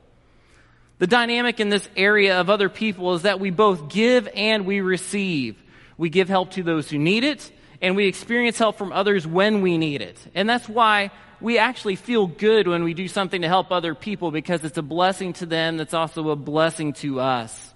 The 0.98 1.06
dynamic 1.06 1.60
in 1.60 1.68
this 1.68 1.88
area 1.96 2.40
of 2.40 2.48
other 2.48 2.68
people 2.68 3.14
is 3.14 3.22
that 3.22 3.38
we 3.38 3.50
both 3.50 3.90
give 3.90 4.28
and 4.34 4.64
we 4.64 4.80
receive. 4.80 5.62
We 5.98 6.08
give 6.08 6.28
help 6.28 6.52
to 6.52 6.62
those 6.62 6.88
who 6.88 6.98
need 6.98 7.24
it, 7.24 7.50
and 7.82 7.96
we 7.96 8.06
experience 8.06 8.58
help 8.58 8.78
from 8.78 8.92
others 8.92 9.26
when 9.26 9.60
we 9.60 9.76
need 9.76 10.00
it. 10.00 10.18
And 10.34 10.48
that's 10.48 10.68
why 10.68 11.10
we 11.40 11.58
actually 11.58 11.96
feel 11.96 12.26
good 12.26 12.66
when 12.66 12.82
we 12.82 12.94
do 12.94 13.08
something 13.08 13.42
to 13.42 13.48
help 13.48 13.70
other 13.70 13.94
people 13.94 14.30
because 14.30 14.64
it's 14.64 14.78
a 14.78 14.82
blessing 14.82 15.34
to 15.34 15.46
them 15.46 15.76
that's 15.76 15.94
also 15.94 16.30
a 16.30 16.36
blessing 16.36 16.94
to 16.94 17.20
us. 17.20 17.74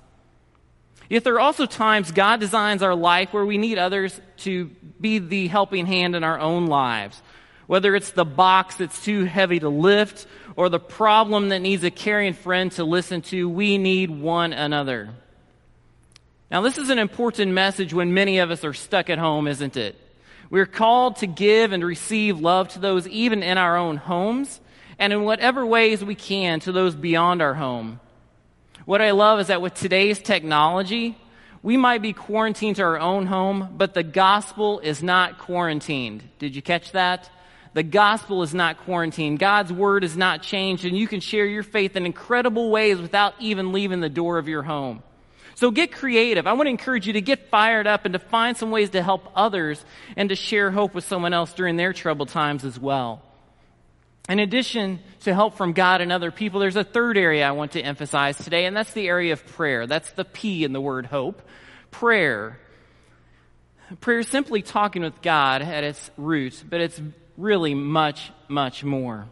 Yet 1.11 1.25
there 1.25 1.35
are 1.35 1.41
also 1.41 1.67
times 1.67 2.13
God 2.13 2.41
designs 2.41 2.83
our 2.83 2.95
life 2.95 3.33
where 3.33 3.45
we 3.45 3.59
need 3.59 3.79
others 3.79 4.19
to 4.39 4.71
be 5.01 5.19
the 5.19 5.49
helping 5.49 5.85
hand 5.85 6.15
in 6.15 6.25
our 6.25 6.39
own 6.39 6.67
lives. 6.67 7.21
Whether 7.67 7.95
it's 7.95 8.13
the 8.13 8.25
box 8.25 8.77
that's 8.77 9.05
too 9.05 9.25
heavy 9.25 9.59
to 9.61 9.69
lift 9.69 10.27
or 10.57 10.69
the 10.69 10.81
problem 10.81 11.51
that 11.51 11.61
needs 11.61 11.85
a 11.85 11.91
caring 11.91 12.35
friend 12.35 12.71
to 12.73 12.85
listen 12.85 13.23
to, 13.23 13.49
we 13.49 13.79
need 13.79 14.11
one 14.11 14.53
another. 14.53 15.11
Now, 16.51 16.63
this 16.63 16.79
is 16.79 16.91
an 16.91 16.99
important 16.99 17.53
message 17.53 17.95
when 17.95 18.13
many 18.13 18.39
of 18.39 18.51
us 18.51 18.65
are 18.65 18.75
stuck 18.75 19.09
at 19.09 19.19
home, 19.19 19.47
isn't 19.47 19.77
it? 19.77 19.97
We're 20.51 20.67
called 20.67 21.17
to 21.17 21.29
give 21.29 21.73
and 21.73 21.85
receive 21.85 22.41
love 22.41 22.69
to 22.71 22.81
those 22.81 23.07
even 23.07 23.43
in 23.43 23.57
our 23.57 23.77
own 23.77 23.97
homes 23.97 24.61
and 24.99 25.13
in 25.13 25.23
whatever 25.23 25.65
ways 25.65 26.05
we 26.05 26.17
can 26.17 26.59
to 26.61 26.73
those 26.73 26.97
beyond 26.97 27.41
our 27.41 27.55
home. 27.55 28.01
What 28.85 29.01
I 29.01 29.13
love 29.13 29.39
is 29.39 29.47
that 29.47 29.63
with 29.63 29.75
today's 29.75 30.19
technology, 30.19 31.17
we 31.63 31.77
might 31.77 32.03
be 32.03 32.13
quarantined 32.13 32.77
to 32.77 32.83
our 32.83 32.99
own 32.99 33.27
home, 33.27 33.75
but 33.77 33.95
the 33.95 34.03
gospel 34.03 34.81
is 34.81 35.03
not 35.03 35.39
quarantined. 35.39 36.25
Did 36.39 36.57
you 36.57 36.63
catch 36.63 36.93
that? 36.93 37.31
The 37.73 37.83
gospel 37.83 38.43
is 38.43 38.53
not 38.53 38.79
quarantined. 38.79 39.39
God's 39.39 39.73
word 39.73 40.03
is 40.03 40.17
not 40.17 40.43
changed, 40.43 40.85
and 40.85 40.97
you 40.97 41.07
can 41.07 41.21
share 41.21 41.47
your 41.47 41.63
faith 41.63 41.95
in 41.97 42.05
incredible 42.05 42.71
ways 42.71 43.01
without 43.01 43.35
even 43.39 43.73
leaving 43.73 44.01
the 44.01 44.09
door 44.09 44.39
of 44.39 44.49
your 44.49 44.63
home. 44.63 45.03
So 45.55 45.71
get 45.71 45.93
creative. 45.93 46.47
I 46.47 46.55
want 46.55 46.67
to 46.67 46.71
encourage 46.71 47.07
you 47.07 47.13
to 47.13 47.21
get 47.21 47.49
fired 47.51 47.87
up 47.87 48.07
and 48.07 48.15
to 48.15 48.19
find 48.19 48.57
some 48.57 48.71
ways 48.71 48.91
to 48.91 49.03
help 49.03 49.31
others 49.37 49.85
and 50.17 50.31
to 50.31 50.35
share 50.35 50.71
hope 50.71 50.95
with 50.95 51.05
someone 51.05 51.33
else 51.33 51.53
during 51.53 51.77
their 51.77 51.93
troubled 51.93 52.31
times 52.31 52.65
as 52.65 52.79
well. 52.79 53.23
In 54.29 54.39
addition 54.39 55.01
to 55.21 55.35
help 55.35 55.57
from 55.57 55.73
God 55.73 56.01
and 56.01 56.13
other 56.13 56.31
people, 56.31 56.61
there's 56.61 56.77
a 56.77 56.85
third 56.85 57.19
area 57.19 57.47
I 57.47 57.53
want 57.53 57.73
to 57.73 57.81
emphasize 57.81 58.39
today, 58.39 58.65
and 58.65 58.77
that's 58.77 58.93
the 58.93 59.07
area 59.07 59.33
of 59.33 59.45
prayer. 59.45 59.87
That's 59.87 60.11
the 60.13 60.25
P 60.25 60.65
in 60.65 60.73
the 60.73 60.81
word 60.81 61.07
hope. 61.07 61.43
Prayer. 61.91 62.59
Prayer 64.01 64.21
is 64.21 64.29
simply 64.29 64.63
talking 64.63 65.03
with 65.03 65.21
God 65.21 65.63
at 65.63 65.85
its 65.85 66.11
root, 66.17 66.63
but 66.69 66.81
it's 66.81 67.01
really 67.41 67.75
much, 67.75 68.31
much 68.49 68.85
more. 68.85 69.27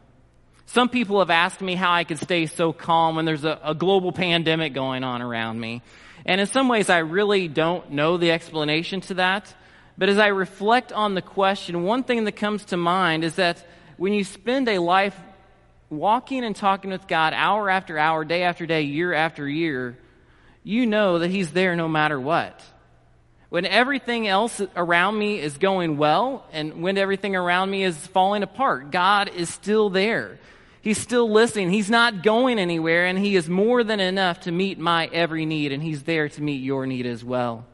Some 0.66 0.88
people 0.88 1.18
have 1.20 1.30
asked 1.30 1.60
me 1.60 1.74
how 1.74 1.92
I 1.92 2.04
could 2.04 2.18
stay 2.18 2.46
so 2.46 2.72
calm 2.72 3.16
when 3.16 3.24
there's 3.24 3.44
a, 3.44 3.58
a 3.62 3.74
global 3.74 4.12
pandemic 4.12 4.74
going 4.74 5.04
on 5.04 5.22
around 5.22 5.60
me. 5.60 5.82
And 6.26 6.40
in 6.40 6.46
some 6.46 6.68
ways, 6.68 6.90
I 6.90 6.98
really 6.98 7.48
don't 7.48 7.92
know 7.92 8.16
the 8.16 8.30
explanation 8.30 9.00
to 9.02 9.14
that. 9.14 9.54
But 9.96 10.08
as 10.08 10.18
I 10.18 10.28
reflect 10.28 10.92
on 10.92 11.14
the 11.14 11.22
question, 11.22 11.84
one 11.84 12.02
thing 12.02 12.24
that 12.24 12.32
comes 12.32 12.66
to 12.66 12.76
mind 12.76 13.24
is 13.24 13.36
that 13.36 13.64
when 13.96 14.12
you 14.12 14.24
spend 14.24 14.68
a 14.68 14.78
life 14.78 15.18
walking 15.90 16.44
and 16.44 16.54
talking 16.54 16.90
with 16.90 17.08
God 17.08 17.32
hour 17.32 17.70
after 17.70 17.98
hour, 17.98 18.24
day 18.24 18.42
after 18.42 18.66
day, 18.66 18.82
year 18.82 19.12
after 19.12 19.48
year, 19.48 19.98
you 20.62 20.86
know 20.86 21.18
that 21.18 21.30
He's 21.30 21.50
there 21.52 21.76
no 21.76 21.88
matter 21.88 22.20
what. 22.20 22.62
When 23.50 23.64
everything 23.64 24.28
else 24.28 24.60
around 24.76 25.18
me 25.18 25.40
is 25.40 25.56
going 25.56 25.96
well 25.96 26.44
and 26.52 26.82
when 26.82 26.98
everything 26.98 27.34
around 27.34 27.70
me 27.70 27.82
is 27.82 27.96
falling 27.96 28.42
apart, 28.42 28.90
God 28.90 29.30
is 29.34 29.48
still 29.48 29.88
there. 29.88 30.38
He's 30.82 30.98
still 30.98 31.30
listening. 31.30 31.70
He's 31.70 31.90
not 31.90 32.22
going 32.22 32.58
anywhere, 32.58 33.06
and 33.06 33.18
He 33.18 33.36
is 33.36 33.48
more 33.48 33.82
than 33.84 34.00
enough 34.00 34.40
to 34.40 34.52
meet 34.52 34.78
my 34.78 35.06
every 35.12 35.44
need, 35.44 35.72
and 35.72 35.82
He's 35.82 36.04
there 36.04 36.28
to 36.28 36.42
meet 36.42 36.62
your 36.62 36.86
need 36.86 37.04
as 37.04 37.24
well. 37.24 37.66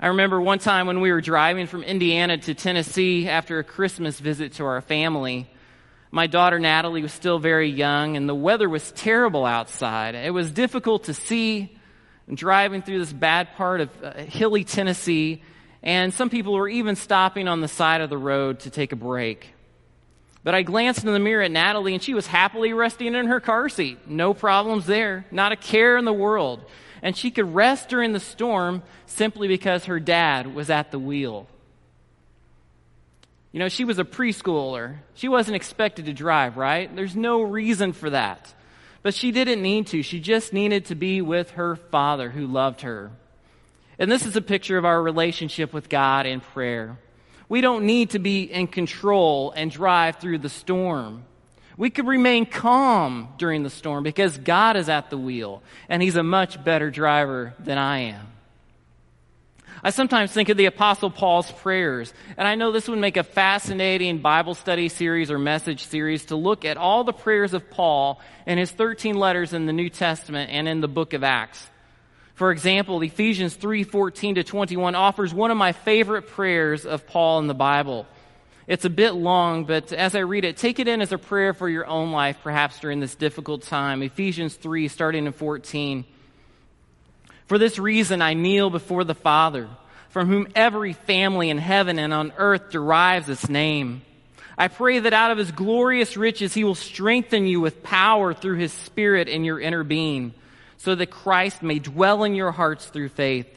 I 0.00 0.08
remember 0.08 0.40
one 0.40 0.58
time 0.58 0.86
when 0.86 1.00
we 1.00 1.12
were 1.12 1.20
driving 1.20 1.66
from 1.66 1.82
Indiana 1.82 2.38
to 2.38 2.54
Tennessee 2.54 3.28
after 3.28 3.58
a 3.58 3.64
Christmas 3.64 4.18
visit 4.18 4.54
to 4.54 4.64
our 4.64 4.80
family. 4.80 5.46
My 6.10 6.26
daughter 6.26 6.58
Natalie 6.58 7.02
was 7.02 7.12
still 7.12 7.38
very 7.38 7.70
young, 7.70 8.16
and 8.16 8.28
the 8.28 8.34
weather 8.34 8.68
was 8.68 8.90
terrible 8.92 9.44
outside. 9.44 10.14
It 10.14 10.32
was 10.32 10.50
difficult 10.50 11.04
to 11.04 11.14
see 11.14 11.75
driving 12.34 12.82
through 12.82 12.98
this 12.98 13.12
bad 13.12 13.54
part 13.54 13.80
of 13.80 13.90
uh, 14.02 14.14
hilly 14.14 14.64
Tennessee, 14.64 15.42
and 15.82 16.12
some 16.12 16.30
people 16.30 16.54
were 16.54 16.68
even 16.68 16.96
stopping 16.96 17.46
on 17.48 17.60
the 17.60 17.68
side 17.68 18.00
of 18.00 18.10
the 18.10 18.18
road 18.18 18.60
to 18.60 18.70
take 18.70 18.92
a 18.92 18.96
break. 18.96 19.52
But 20.42 20.54
I 20.54 20.62
glanced 20.62 21.04
in 21.04 21.12
the 21.12 21.18
mirror 21.18 21.42
at 21.42 21.50
Natalie, 21.50 21.94
and 21.94 22.02
she 22.02 22.14
was 22.14 22.26
happily 22.26 22.72
resting 22.72 23.14
in 23.14 23.26
her 23.26 23.40
car 23.40 23.68
seat. 23.68 24.08
No 24.08 24.32
problems 24.32 24.86
there, 24.86 25.26
not 25.30 25.52
a 25.52 25.56
care 25.56 25.96
in 25.96 26.04
the 26.04 26.12
world. 26.12 26.64
And 27.02 27.16
she 27.16 27.30
could 27.30 27.52
rest 27.54 27.88
during 27.88 28.12
the 28.12 28.20
storm 28.20 28.82
simply 29.06 29.48
because 29.48 29.86
her 29.86 30.00
dad 30.00 30.54
was 30.54 30.70
at 30.70 30.90
the 30.90 30.98
wheel. 30.98 31.48
You 33.50 33.60
know, 33.60 33.68
she 33.68 33.84
was 33.84 33.98
a 33.98 34.04
preschooler. 34.04 34.98
She 35.14 35.28
wasn't 35.28 35.56
expected 35.56 36.04
to 36.06 36.12
drive, 36.12 36.56
right? 36.56 36.94
There's 36.94 37.16
no 37.16 37.42
reason 37.42 37.92
for 37.92 38.10
that. 38.10 38.52
But 39.06 39.14
she 39.14 39.30
didn't 39.30 39.62
need 39.62 39.86
to. 39.86 40.02
She 40.02 40.18
just 40.18 40.52
needed 40.52 40.86
to 40.86 40.96
be 40.96 41.22
with 41.22 41.52
her 41.52 41.76
father 41.76 42.28
who 42.28 42.48
loved 42.48 42.80
her. 42.80 43.12
And 44.00 44.10
this 44.10 44.26
is 44.26 44.34
a 44.34 44.40
picture 44.40 44.78
of 44.78 44.84
our 44.84 45.00
relationship 45.00 45.72
with 45.72 45.88
God 45.88 46.26
in 46.26 46.40
prayer. 46.40 46.98
We 47.48 47.60
don't 47.60 47.86
need 47.86 48.10
to 48.10 48.18
be 48.18 48.42
in 48.42 48.66
control 48.66 49.52
and 49.52 49.70
drive 49.70 50.16
through 50.16 50.38
the 50.38 50.48
storm. 50.48 51.22
We 51.76 51.88
could 51.88 52.08
remain 52.08 52.46
calm 52.46 53.28
during 53.38 53.62
the 53.62 53.70
storm 53.70 54.02
because 54.02 54.38
God 54.38 54.76
is 54.76 54.88
at 54.88 55.08
the 55.08 55.18
wheel 55.18 55.62
and 55.88 56.02
He's 56.02 56.16
a 56.16 56.24
much 56.24 56.64
better 56.64 56.90
driver 56.90 57.54
than 57.60 57.78
I 57.78 57.98
am. 57.98 58.26
I 59.86 59.90
sometimes 59.90 60.32
think 60.32 60.48
of 60.48 60.56
the 60.56 60.66
Apostle 60.66 61.10
Paul's 61.10 61.48
prayers, 61.48 62.12
and 62.36 62.48
I 62.48 62.56
know 62.56 62.72
this 62.72 62.88
would 62.88 62.98
make 62.98 63.16
a 63.16 63.22
fascinating 63.22 64.18
Bible 64.18 64.56
study 64.56 64.88
series 64.88 65.30
or 65.30 65.38
message 65.38 65.84
series 65.84 66.24
to 66.24 66.34
look 66.34 66.64
at 66.64 66.76
all 66.76 67.04
the 67.04 67.12
prayers 67.12 67.54
of 67.54 67.70
Paul 67.70 68.20
in 68.48 68.58
his 68.58 68.72
13 68.72 69.14
letters 69.14 69.52
in 69.52 69.66
the 69.66 69.72
New 69.72 69.88
Testament 69.88 70.50
and 70.50 70.66
in 70.66 70.80
the 70.80 70.88
book 70.88 71.12
of 71.12 71.22
Acts. 71.22 71.64
For 72.34 72.50
example, 72.50 73.00
Ephesians 73.00 73.54
3:14 73.54 74.34
to 74.34 74.42
21 74.42 74.96
offers 74.96 75.32
one 75.32 75.52
of 75.52 75.56
my 75.56 75.70
favorite 75.70 76.26
prayers 76.30 76.84
of 76.84 77.06
Paul 77.06 77.38
in 77.38 77.46
the 77.46 77.54
Bible. 77.54 78.08
It's 78.66 78.84
a 78.84 78.90
bit 78.90 79.12
long, 79.12 79.66
but 79.66 79.92
as 79.92 80.16
I 80.16 80.22
read 80.22 80.44
it, 80.44 80.56
take 80.56 80.80
it 80.80 80.88
in 80.88 81.00
as 81.00 81.12
a 81.12 81.18
prayer 81.18 81.54
for 81.54 81.68
your 81.68 81.86
own 81.86 82.10
life, 82.10 82.38
perhaps 82.42 82.80
during 82.80 82.98
this 82.98 83.14
difficult 83.14 83.62
time. 83.62 84.02
Ephesians 84.02 84.56
3, 84.56 84.88
starting 84.88 85.26
in 85.26 85.32
14. 85.32 86.04
For 87.46 87.58
this 87.58 87.78
reason, 87.78 88.22
I 88.22 88.34
kneel 88.34 88.70
before 88.70 89.04
the 89.04 89.14
Father, 89.14 89.68
from 90.10 90.28
whom 90.28 90.48
every 90.54 90.92
family 90.92 91.50
in 91.50 91.58
heaven 91.58 91.98
and 91.98 92.12
on 92.12 92.32
earth 92.36 92.70
derives 92.70 93.28
its 93.28 93.48
name. 93.48 94.02
I 94.58 94.68
pray 94.68 95.00
that 95.00 95.12
out 95.12 95.30
of 95.30 95.38
his 95.38 95.52
glorious 95.52 96.16
riches, 96.16 96.54
he 96.54 96.64
will 96.64 96.74
strengthen 96.74 97.46
you 97.46 97.60
with 97.60 97.82
power 97.82 98.32
through 98.32 98.56
his 98.56 98.72
Spirit 98.72 99.28
in 99.28 99.44
your 99.44 99.60
inner 99.60 99.84
being 99.84 100.32
so 100.78 100.94
that 100.94 101.10
Christ 101.10 101.62
may 101.62 101.78
dwell 101.78 102.24
in 102.24 102.34
your 102.34 102.52
hearts 102.52 102.86
through 102.86 103.10
faith. 103.10 103.48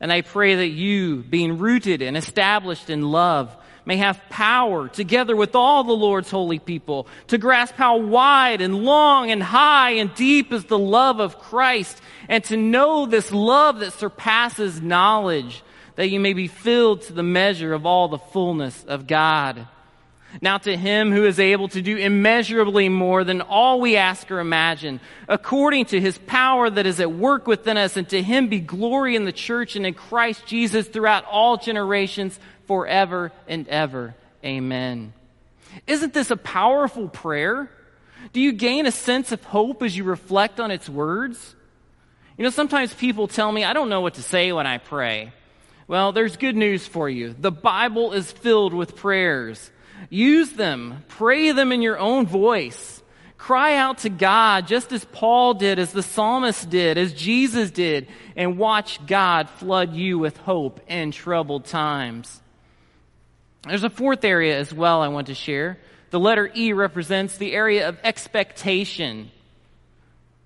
And 0.00 0.12
I 0.12 0.22
pray 0.22 0.56
that 0.56 0.68
you, 0.68 1.22
being 1.22 1.58
rooted 1.58 2.02
and 2.02 2.16
established 2.16 2.90
in 2.90 3.02
love, 3.02 3.56
may 3.86 3.96
have 3.96 4.20
power 4.30 4.88
together 4.88 5.36
with 5.36 5.54
all 5.54 5.84
the 5.84 5.92
Lord's 5.92 6.30
holy 6.30 6.58
people 6.58 7.06
to 7.28 7.38
grasp 7.38 7.74
how 7.74 7.98
wide 7.98 8.60
and 8.60 8.84
long 8.84 9.30
and 9.30 9.42
high 9.42 9.90
and 9.90 10.14
deep 10.14 10.52
is 10.52 10.64
the 10.64 10.78
love 10.78 11.20
of 11.20 11.38
Christ 11.38 12.00
and 12.28 12.42
to 12.44 12.56
know 12.56 13.06
this 13.06 13.30
love 13.32 13.80
that 13.80 13.92
surpasses 13.92 14.80
knowledge 14.80 15.62
that 15.96 16.08
you 16.08 16.18
may 16.18 16.32
be 16.32 16.48
filled 16.48 17.02
to 17.02 17.12
the 17.12 17.22
measure 17.22 17.72
of 17.72 17.86
all 17.86 18.08
the 18.08 18.18
fullness 18.18 18.84
of 18.84 19.06
God. 19.06 19.68
Now 20.40 20.58
to 20.58 20.76
him 20.76 21.12
who 21.12 21.24
is 21.24 21.38
able 21.38 21.68
to 21.68 21.82
do 21.82 21.96
immeasurably 21.96 22.88
more 22.88 23.24
than 23.24 23.40
all 23.40 23.80
we 23.80 23.96
ask 23.96 24.30
or 24.30 24.40
imagine, 24.40 25.00
according 25.28 25.86
to 25.86 26.00
his 26.00 26.18
power 26.18 26.68
that 26.68 26.86
is 26.86 27.00
at 27.00 27.12
work 27.12 27.46
within 27.46 27.76
us, 27.76 27.96
and 27.96 28.08
to 28.08 28.22
him 28.22 28.48
be 28.48 28.60
glory 28.60 29.16
in 29.16 29.24
the 29.24 29.32
church 29.32 29.76
and 29.76 29.86
in 29.86 29.94
Christ 29.94 30.46
Jesus 30.46 30.88
throughout 30.88 31.24
all 31.24 31.56
generations, 31.56 32.38
forever 32.66 33.32
and 33.46 33.68
ever. 33.68 34.14
Amen. 34.44 35.12
Isn't 35.86 36.14
this 36.14 36.30
a 36.30 36.36
powerful 36.36 37.08
prayer? 37.08 37.70
Do 38.32 38.40
you 38.40 38.52
gain 38.52 38.86
a 38.86 38.92
sense 38.92 39.32
of 39.32 39.42
hope 39.44 39.82
as 39.82 39.96
you 39.96 40.04
reflect 40.04 40.60
on 40.60 40.70
its 40.70 40.88
words? 40.88 41.54
You 42.36 42.44
know, 42.44 42.50
sometimes 42.50 42.92
people 42.92 43.28
tell 43.28 43.50
me, 43.50 43.64
I 43.64 43.72
don't 43.72 43.88
know 43.88 44.00
what 44.00 44.14
to 44.14 44.22
say 44.22 44.52
when 44.52 44.66
I 44.66 44.78
pray. 44.78 45.32
Well, 45.86 46.12
there's 46.12 46.36
good 46.36 46.56
news 46.56 46.86
for 46.86 47.08
you. 47.08 47.34
The 47.38 47.52
Bible 47.52 48.12
is 48.12 48.32
filled 48.32 48.72
with 48.72 48.96
prayers. 48.96 49.70
Use 50.10 50.52
them. 50.52 51.04
Pray 51.08 51.52
them 51.52 51.72
in 51.72 51.82
your 51.82 51.98
own 51.98 52.26
voice. 52.26 53.02
Cry 53.36 53.76
out 53.76 53.98
to 53.98 54.08
God 54.08 54.66
just 54.66 54.90
as 54.92 55.04
Paul 55.04 55.54
did, 55.54 55.78
as 55.78 55.92
the 55.92 56.02
psalmist 56.02 56.70
did, 56.70 56.96
as 56.96 57.12
Jesus 57.12 57.70
did, 57.70 58.08
and 58.36 58.56
watch 58.56 59.04
God 59.06 59.50
flood 59.50 59.92
you 59.92 60.18
with 60.18 60.36
hope 60.38 60.80
in 60.88 61.10
troubled 61.10 61.66
times. 61.66 62.40
There's 63.66 63.84
a 63.84 63.90
fourth 63.90 64.24
area 64.24 64.58
as 64.58 64.72
well 64.72 65.02
I 65.02 65.08
want 65.08 65.26
to 65.26 65.34
share. 65.34 65.78
The 66.10 66.20
letter 66.20 66.50
E 66.54 66.72
represents 66.72 67.36
the 67.36 67.52
area 67.52 67.88
of 67.88 67.98
expectation. 68.02 69.30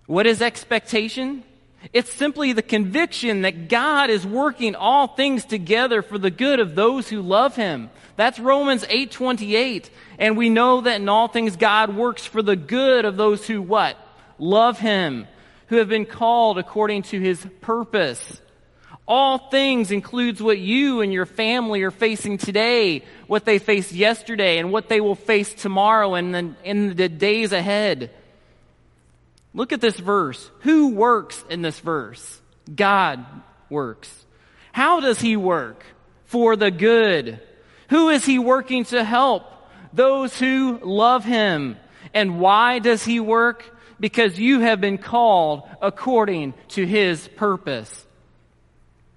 What 0.07 0.27
is 0.27 0.41
expectation? 0.41 1.45
It's 1.93 2.13
simply 2.13 2.53
the 2.53 2.63
conviction 2.63 3.43
that 3.43 3.69
God 3.69 4.11
is 4.11 4.27
working 4.27 4.75
all 4.75 5.07
things 5.07 5.45
together 5.45 6.03
for 6.03 6.19
the 6.19 6.31
good 6.31 6.61
of 6.61 6.75
those 6.75 7.09
who 7.09 7.23
love 7.23 7.57
him. 7.57 7.91
That's 8.17 8.41
Romans 8.41 8.85
8:28. 8.89 9.91
And 10.19 10.37
we 10.37 10.49
know 10.49 10.81
that 10.81 11.01
in 11.01 11.09
all 11.09 11.29
things 11.29 11.57
God 11.57 11.95
works 11.95 12.27
for 12.27 12.43
the 12.43 12.57
good 12.57 13.05
of 13.05 13.17
those 13.17 13.47
who 13.47 13.63
what? 13.63 13.97
Love 14.39 14.79
him, 14.79 15.29
who 15.69 15.77
have 15.77 15.89
been 15.89 16.05
called 16.05 16.59
according 16.59 17.03
to 17.05 17.21
his 17.21 17.47
purpose. 17.61 18.41
All 19.07 19.39
things 19.39 19.91
includes 19.91 20.43
what 20.43 20.59
you 20.59 21.01
and 21.01 21.13
your 21.13 21.27
family 21.27 21.83
are 21.83 21.91
facing 21.91 22.37
today, 22.37 23.05
what 23.27 23.45
they 23.47 23.59
faced 23.59 23.93
yesterday, 23.93 24.59
and 24.59 24.71
what 24.71 24.89
they 24.89 25.01
will 25.01 25.15
face 25.15 25.55
tomorrow 25.55 26.15
and 26.15 26.57
in 26.63 26.95
the 26.95 27.09
days 27.09 27.53
ahead. 27.53 28.11
Look 29.55 29.73
at 29.73 29.81
this 29.81 29.99
verse. 29.99 30.51
Who 30.61 30.91
works 30.91 31.45
in 31.49 31.63
this 31.63 31.81
verse? 31.81 32.41
God 32.75 33.25
works. 33.71 34.27
How 34.73 35.01
does 35.01 35.21
he 35.21 35.37
work? 35.37 35.85
For 36.27 36.57
the 36.57 36.71
good. 36.71 37.41
Who 37.91 38.11
is 38.11 38.25
he 38.25 38.39
working 38.39 38.85
to 38.87 39.03
help? 39.03 39.45
Those 39.93 40.39
who 40.39 40.79
love 40.83 41.25
him. 41.25 41.77
And 42.13 42.39
why 42.39 42.79
does 42.79 43.05
he 43.05 43.21
work? 43.21 43.65
Because 43.99 44.39
you 44.39 44.61
have 44.61 44.81
been 44.81 44.99
called 44.99 45.69
according 45.81 46.55
to 46.69 46.87
his 46.87 47.27
purpose. 47.37 48.07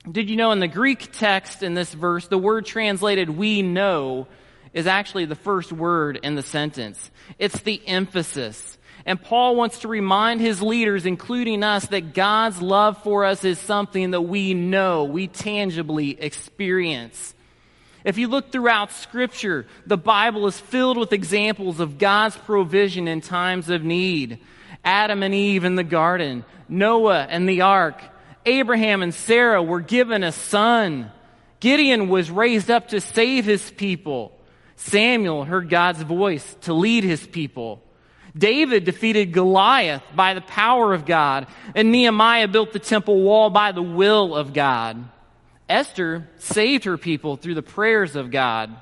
Did 0.09 0.29
you 0.29 0.35
know 0.35 0.51
in 0.51 0.59
the 0.59 0.67
Greek 0.67 1.11
text 1.11 1.61
in 1.61 1.75
this 1.75 1.93
verse, 1.93 2.27
the 2.27 2.37
word 2.37 2.65
translated 2.65 3.29
we 3.29 3.61
know 3.61 4.27
is 4.73 4.87
actually 4.87 5.25
the 5.25 5.35
first 5.35 5.71
word 5.71 6.19
in 6.23 6.35
the 6.35 6.41
sentence. 6.41 7.11
It's 7.37 7.59
the 7.61 7.81
emphasis. 7.87 8.77
And 9.05 9.21
Paul 9.21 9.55
wants 9.55 9.79
to 9.79 9.87
remind 9.87 10.41
his 10.41 10.61
leaders, 10.61 11.05
including 11.05 11.63
us, 11.63 11.85
that 11.87 12.13
God's 12.13 12.61
love 12.61 13.01
for 13.03 13.25
us 13.25 13.43
is 13.43 13.57
something 13.59 14.11
that 14.11 14.21
we 14.21 14.53
know, 14.53 15.05
we 15.05 15.27
tangibly 15.27 16.21
experience. 16.21 17.33
If 18.03 18.17
you 18.17 18.27
look 18.27 18.51
throughout 18.51 18.91
scripture, 18.91 19.67
the 19.85 19.97
Bible 19.97 20.47
is 20.47 20.59
filled 20.59 20.97
with 20.97 21.13
examples 21.13 21.79
of 21.79 21.97
God's 21.97 22.37
provision 22.37 23.07
in 23.07 23.21
times 23.21 23.69
of 23.69 23.83
need. 23.83 24.39
Adam 24.83 25.21
and 25.21 25.33
Eve 25.33 25.63
in 25.63 25.75
the 25.75 25.83
garden, 25.83 26.43
Noah 26.67 27.27
and 27.29 27.47
the 27.47 27.61
ark, 27.61 28.01
Abraham 28.45 29.03
and 29.03 29.13
Sarah 29.13 29.61
were 29.61 29.81
given 29.81 30.23
a 30.23 30.31
son. 30.31 31.11
Gideon 31.59 32.09
was 32.09 32.31
raised 32.31 32.71
up 32.71 32.87
to 32.87 32.99
save 32.99 33.45
his 33.45 33.69
people. 33.71 34.31
Samuel 34.77 35.43
heard 35.43 35.69
God's 35.69 36.01
voice 36.01 36.55
to 36.61 36.73
lead 36.73 37.03
his 37.03 37.25
people. 37.27 37.83
David 38.37 38.85
defeated 38.85 39.33
Goliath 39.33 40.03
by 40.15 40.33
the 40.33 40.41
power 40.41 40.93
of 40.93 41.05
God, 41.05 41.47
and 41.75 41.91
Nehemiah 41.91 42.47
built 42.47 42.73
the 42.73 42.79
temple 42.79 43.21
wall 43.21 43.49
by 43.49 43.71
the 43.71 43.81
will 43.81 44.35
of 44.35 44.53
God. 44.53 45.03
Esther 45.67 46.27
saved 46.37 46.83
her 46.83 46.97
people 46.97 47.37
through 47.37 47.55
the 47.55 47.61
prayers 47.61 48.15
of 48.15 48.31
God. 48.31 48.75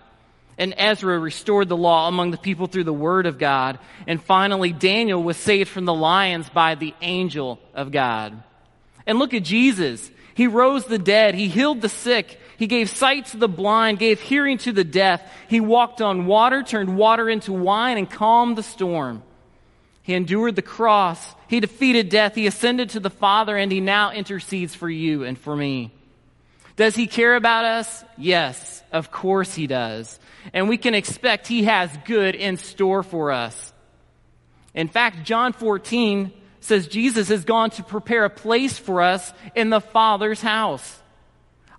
And 0.58 0.74
Ezra 0.78 1.18
restored 1.18 1.70
the 1.70 1.78
law 1.78 2.10
among 2.10 2.32
the 2.32 2.38
people 2.38 2.68
through 2.68 2.84
the 2.84 2.92
word 2.92 3.28
of 3.28 3.38
God. 3.38 3.80
And 4.08 4.22
finally, 4.22 4.74
Daniel 4.74 5.24
was 5.24 5.38
saved 5.38 5.70
from 5.70 5.86
the 5.86 5.94
lions 5.94 6.50
by 6.50 6.76
the 6.76 6.94
angel 7.02 7.60
of 7.74 7.92
God. 7.92 8.44
And 9.08 9.20
look 9.20 9.34
at 9.34 9.44
Jesus. 9.44 10.12
He 10.34 10.48
rose 10.48 10.86
the 10.86 11.00
dead. 11.00 11.34
He 11.34 11.48
healed 11.48 11.82
the 11.82 11.90
sick. 11.90 12.40
He 12.58 12.68
gave 12.68 12.90
sight 12.90 13.28
to 13.28 13.38
the 13.38 13.48
blind, 13.48 14.00
gave 14.00 14.20
hearing 14.20 14.58
to 14.60 14.74
the 14.74 14.84
deaf. 14.84 15.22
He 15.48 15.62
walked 15.62 16.02
on 16.02 16.26
water, 16.26 16.62
turned 16.62 16.98
water 16.98 17.30
into 17.30 17.54
wine, 17.54 17.98
and 17.98 18.10
calmed 18.10 18.58
the 18.58 18.64
storm. 18.64 19.24
He 20.10 20.16
endured 20.16 20.56
the 20.56 20.64
cross. 20.64 21.24
He 21.48 21.60
defeated 21.60 22.10
death. 22.10 22.34
He 22.34 22.48
ascended 22.48 22.90
to 22.90 23.00
the 23.00 23.12
Father, 23.12 23.56
and 23.56 23.72
he 23.72 23.80
now 23.80 24.12
intercedes 24.12 24.74
for 24.74 24.90
you 24.90 25.24
and 25.24 25.38
for 25.38 25.56
me. 25.56 25.92
Does 26.76 26.96
he 26.96 27.06
care 27.06 27.36
about 27.36 27.64
us? 27.64 28.04
Yes, 28.18 28.82
of 28.92 29.12
course 29.12 29.54
he 29.54 29.68
does. 29.68 30.20
And 30.52 30.68
we 30.68 30.80
can 30.80 30.96
expect 30.96 31.46
he 31.46 31.66
has 31.66 31.96
good 32.06 32.34
in 32.34 32.58
store 32.58 33.04
for 33.04 33.32
us. 33.32 33.72
In 34.74 34.88
fact, 34.88 35.28
John 35.28 35.54
14 35.54 36.32
says 36.60 36.88
Jesus 36.88 37.28
has 37.28 37.46
gone 37.46 37.70
to 37.70 37.84
prepare 37.84 38.26
a 38.26 38.32
place 38.32 38.80
for 38.80 39.04
us 39.04 39.32
in 39.54 39.70
the 39.70 39.80
Father's 39.80 40.42
house. 40.42 41.00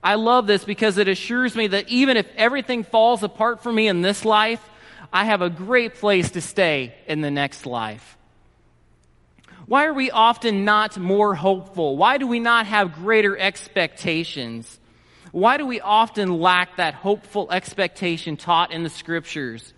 I 0.05 0.14
love 0.14 0.47
this 0.47 0.62
because 0.62 0.99
it 0.99 1.09
assures 1.09 1.57
me 1.57 1.66
that 1.66 1.88
even 1.88 2.16
if 2.16 2.29
everything 2.37 2.85
falls 2.85 3.25
apart 3.25 3.61
for 3.61 3.73
me 3.73 3.88
in 3.88 4.03
this 4.03 4.25
life, 4.25 4.64
I 5.12 5.25
have 5.25 5.43
a 5.43 5.51
great 5.51 5.97
place 5.97 6.31
to 6.31 6.40
stay 6.40 6.95
in 7.09 7.23
the 7.23 7.31
next 7.33 7.66
life. 7.66 8.19
Why 9.71 9.87
are 9.87 9.95
we 9.95 10.11
often 10.11 10.65
not 10.65 10.99
more 10.99 11.33
hopeful? 11.33 11.97
Why 11.97 12.19
do 12.19 12.27
we 12.27 12.41
not 12.41 12.67
have 12.67 12.93
greater 12.93 13.39
expectations? 13.39 14.81
Why 15.31 15.59
do 15.59 15.65
we 15.65 15.81
often 15.81 16.41
lack 16.41 16.79
that 16.79 16.95
hopeful 16.95 17.53
expectation 17.53 18.37
taught 18.37 18.73
in 18.73 18.83
the 18.83 18.91
scriptures? 18.91 19.73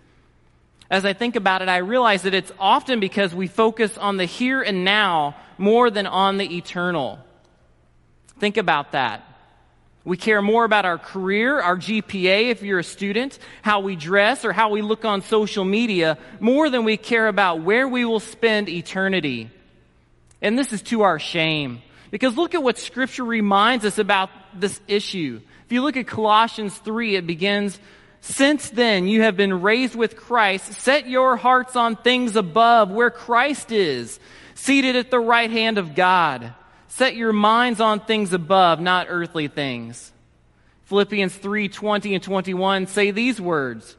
As 0.89 1.05
I 1.05 1.13
think 1.13 1.35
about 1.35 1.61
it, 1.61 1.69
I 1.69 1.77
realize 1.77 2.23
that 2.23 2.33
it's 2.33 2.51
often 2.59 2.99
because 2.99 3.35
we 3.35 3.45
focus 3.45 3.95
on 3.99 4.17
the 4.17 4.25
here 4.25 4.63
and 4.63 4.83
now 4.83 5.35
more 5.59 5.91
than 5.91 6.07
on 6.07 6.37
the 6.37 6.57
eternal. 6.57 7.19
Think 8.39 8.57
about 8.57 8.93
that. 8.93 9.23
We 10.03 10.17
care 10.17 10.41
more 10.41 10.65
about 10.65 10.85
our 10.85 10.97
career, 10.97 11.59
our 11.61 11.77
GPA 11.77 12.49
if 12.49 12.63
you're 12.63 12.79
a 12.79 12.83
student, 12.83 13.37
how 13.61 13.81
we 13.81 13.95
dress, 13.95 14.43
or 14.43 14.53
how 14.53 14.69
we 14.69 14.81
look 14.81 15.05
on 15.05 15.21
social 15.21 15.65
media, 15.65 16.17
more 16.39 16.71
than 16.71 16.83
we 16.83 16.97
care 16.97 17.27
about 17.27 17.61
where 17.61 17.87
we 17.87 18.05
will 18.05 18.19
spend 18.19 18.69
eternity. 18.69 19.51
And 20.43 20.59
this 20.59 20.73
is 20.73 20.81
to 20.83 21.01
our 21.03 21.17
shame. 21.17 21.81
Because 22.11 22.37
look 22.37 22.53
at 22.53 22.61
what 22.61 22.77
scripture 22.77 23.23
reminds 23.23 23.85
us 23.85 23.97
about 23.97 24.29
this 24.53 24.79
issue. 24.87 25.41
If 25.65 25.71
you 25.71 25.81
look 25.81 25.97
at 25.97 26.05
Colossians 26.05 26.77
3, 26.77 27.15
it 27.15 27.25
begins, 27.25 27.79
since 28.21 28.69
then 28.69 29.07
you 29.07 29.23
have 29.23 29.35
been 29.35 29.61
raised 29.61 29.95
with 29.95 30.17
Christ, 30.17 30.73
set 30.73 31.07
your 31.07 31.37
hearts 31.37 31.75
on 31.75 31.95
things 31.95 32.35
above 32.35 32.91
where 32.91 33.09
Christ 33.09 33.71
is, 33.71 34.19
seated 34.53 34.95
at 34.95 35.09
the 35.09 35.19
right 35.19 35.49
hand 35.49 35.77
of 35.79 35.95
God. 35.95 36.53
Set 36.89 37.15
your 37.15 37.33
minds 37.33 37.79
on 37.79 38.01
things 38.01 38.33
above, 38.33 38.79
not 38.79 39.07
earthly 39.09 39.47
things. 39.47 40.11
Philippians 40.83 41.33
3, 41.33 41.69
20 41.69 42.13
and 42.13 42.23
21 42.23 42.85
say 42.87 43.09
these 43.09 43.41
words, 43.41 43.95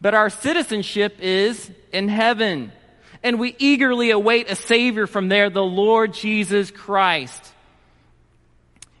but 0.00 0.14
our 0.14 0.30
citizenship 0.30 1.18
is 1.20 1.70
in 1.92 2.08
heaven 2.08 2.72
and 3.22 3.38
we 3.38 3.54
eagerly 3.58 4.10
await 4.10 4.50
a 4.50 4.56
Savior 4.56 5.06
from 5.06 5.28
there, 5.28 5.50
the 5.50 5.62
Lord 5.62 6.14
Jesus 6.14 6.70
Christ. 6.70 7.52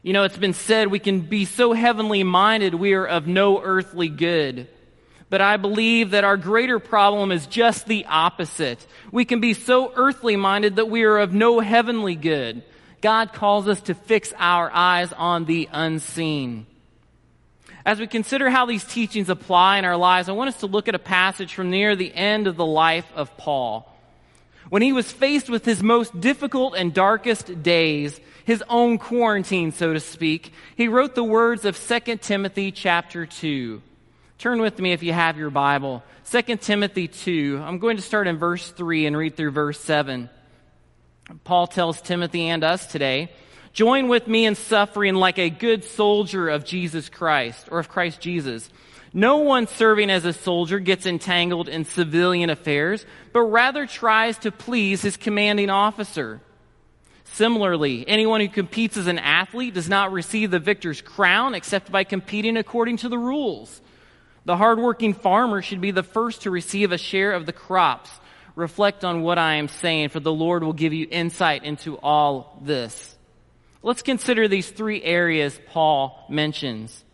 You 0.02 0.12
know, 0.12 0.24
it's 0.24 0.36
been 0.36 0.54
said 0.54 0.88
we 0.88 0.98
can 0.98 1.20
be 1.20 1.44
so 1.44 1.72
heavenly 1.72 2.22
minded 2.24 2.74
we 2.74 2.94
are 2.94 3.06
of 3.06 3.26
no 3.26 3.60
earthly 3.62 4.08
good. 4.08 4.68
But 5.30 5.40
I 5.42 5.58
believe 5.58 6.12
that 6.12 6.24
our 6.24 6.36
greater 6.36 6.78
problem 6.78 7.32
is 7.32 7.46
just 7.46 7.86
the 7.86 8.06
opposite. 8.06 8.86
We 9.12 9.24
can 9.24 9.40
be 9.40 9.52
so 9.52 9.92
earthly 9.94 10.36
minded 10.36 10.76
that 10.76 10.88
we 10.88 11.02
are 11.02 11.18
of 11.18 11.34
no 11.34 11.60
heavenly 11.60 12.14
good. 12.14 12.62
God 13.00 13.32
calls 13.32 13.68
us 13.68 13.80
to 13.82 13.94
fix 13.94 14.32
our 14.38 14.70
eyes 14.72 15.12
on 15.12 15.44
the 15.44 15.68
unseen. 15.70 16.66
As 17.84 18.00
we 18.00 18.06
consider 18.06 18.50
how 18.50 18.66
these 18.66 18.84
teachings 18.84 19.28
apply 19.28 19.78
in 19.78 19.84
our 19.84 19.96
lives, 19.96 20.28
I 20.28 20.32
want 20.32 20.48
us 20.48 20.60
to 20.60 20.66
look 20.66 20.88
at 20.88 20.94
a 20.94 20.98
passage 20.98 21.54
from 21.54 21.70
near 21.70 21.94
the 21.94 22.14
end 22.14 22.46
of 22.46 22.56
the 22.56 22.66
life 22.66 23.06
of 23.14 23.36
Paul. 23.36 23.94
When 24.70 24.82
he 24.82 24.92
was 24.92 25.10
faced 25.10 25.48
with 25.48 25.64
his 25.64 25.82
most 25.82 26.20
difficult 26.20 26.74
and 26.76 26.92
darkest 26.92 27.62
days, 27.62 28.20
his 28.44 28.62
own 28.68 28.98
quarantine, 28.98 29.72
so 29.72 29.92
to 29.92 30.00
speak, 30.00 30.52
he 30.76 30.88
wrote 30.88 31.14
the 31.14 31.24
words 31.24 31.64
of 31.64 31.78
2 31.78 32.16
Timothy 32.16 32.70
chapter 32.72 33.26
2. 33.26 33.82
Turn 34.38 34.60
with 34.60 34.78
me 34.78 34.92
if 34.92 35.02
you 35.02 35.12
have 35.12 35.36
your 35.36 35.50
Bible. 35.50 36.02
2 36.30 36.56
Timothy 36.56 37.08
2. 37.08 37.62
I'm 37.64 37.78
going 37.78 37.96
to 37.96 38.02
start 38.02 38.26
in 38.26 38.36
verse 38.36 38.70
3 38.70 39.06
and 39.06 39.16
read 39.16 39.36
through 39.36 39.50
verse 39.50 39.80
7. 39.80 40.30
Paul 41.44 41.66
tells 41.66 42.00
Timothy 42.00 42.48
and 42.48 42.62
us 42.62 42.86
today, 42.86 43.30
join 43.72 44.08
with 44.08 44.26
me 44.26 44.46
in 44.46 44.54
suffering 44.54 45.14
like 45.14 45.38
a 45.38 45.50
good 45.50 45.84
soldier 45.84 46.48
of 46.48 46.64
Jesus 46.64 47.08
Christ, 47.08 47.68
or 47.70 47.78
of 47.78 47.88
Christ 47.88 48.20
Jesus. 48.20 48.68
No 49.12 49.38
one 49.38 49.66
serving 49.66 50.10
as 50.10 50.24
a 50.24 50.32
soldier 50.32 50.78
gets 50.78 51.06
entangled 51.06 51.68
in 51.68 51.84
civilian 51.84 52.50
affairs, 52.50 53.06
but 53.32 53.42
rather 53.42 53.86
tries 53.86 54.38
to 54.38 54.52
please 54.52 55.02
his 55.02 55.16
commanding 55.16 55.70
officer. 55.70 56.40
Similarly, 57.32 58.06
anyone 58.08 58.40
who 58.40 58.48
competes 58.48 58.96
as 58.96 59.06
an 59.06 59.18
athlete 59.18 59.74
does 59.74 59.88
not 59.88 60.12
receive 60.12 60.50
the 60.50 60.58
victor's 60.58 61.00
crown 61.00 61.54
except 61.54 61.92
by 61.92 62.04
competing 62.04 62.56
according 62.56 62.98
to 62.98 63.08
the 63.08 63.18
rules. 63.18 63.80
The 64.44 64.56
hardworking 64.56 65.14
farmer 65.14 65.62
should 65.62 65.80
be 65.80 65.90
the 65.90 66.02
first 66.02 66.42
to 66.42 66.50
receive 66.50 66.90
a 66.90 66.98
share 66.98 67.32
of 67.32 67.46
the 67.46 67.52
crops, 67.52 68.10
reflect 68.56 69.04
on 69.04 69.22
what 69.22 69.38
I 69.38 69.54
am 69.54 69.68
saying, 69.68 70.08
for 70.08 70.20
the 70.20 70.32
Lord 70.32 70.62
will 70.62 70.72
give 70.72 70.92
you 70.92 71.06
insight 71.10 71.64
into 71.64 71.96
all 71.98 72.58
this. 72.62 73.16
Let's 73.82 74.02
consider 74.02 74.48
these 74.48 74.70
three 74.70 75.02
areas 75.02 75.58
Paul 75.68 76.26
mentions. 76.28 77.04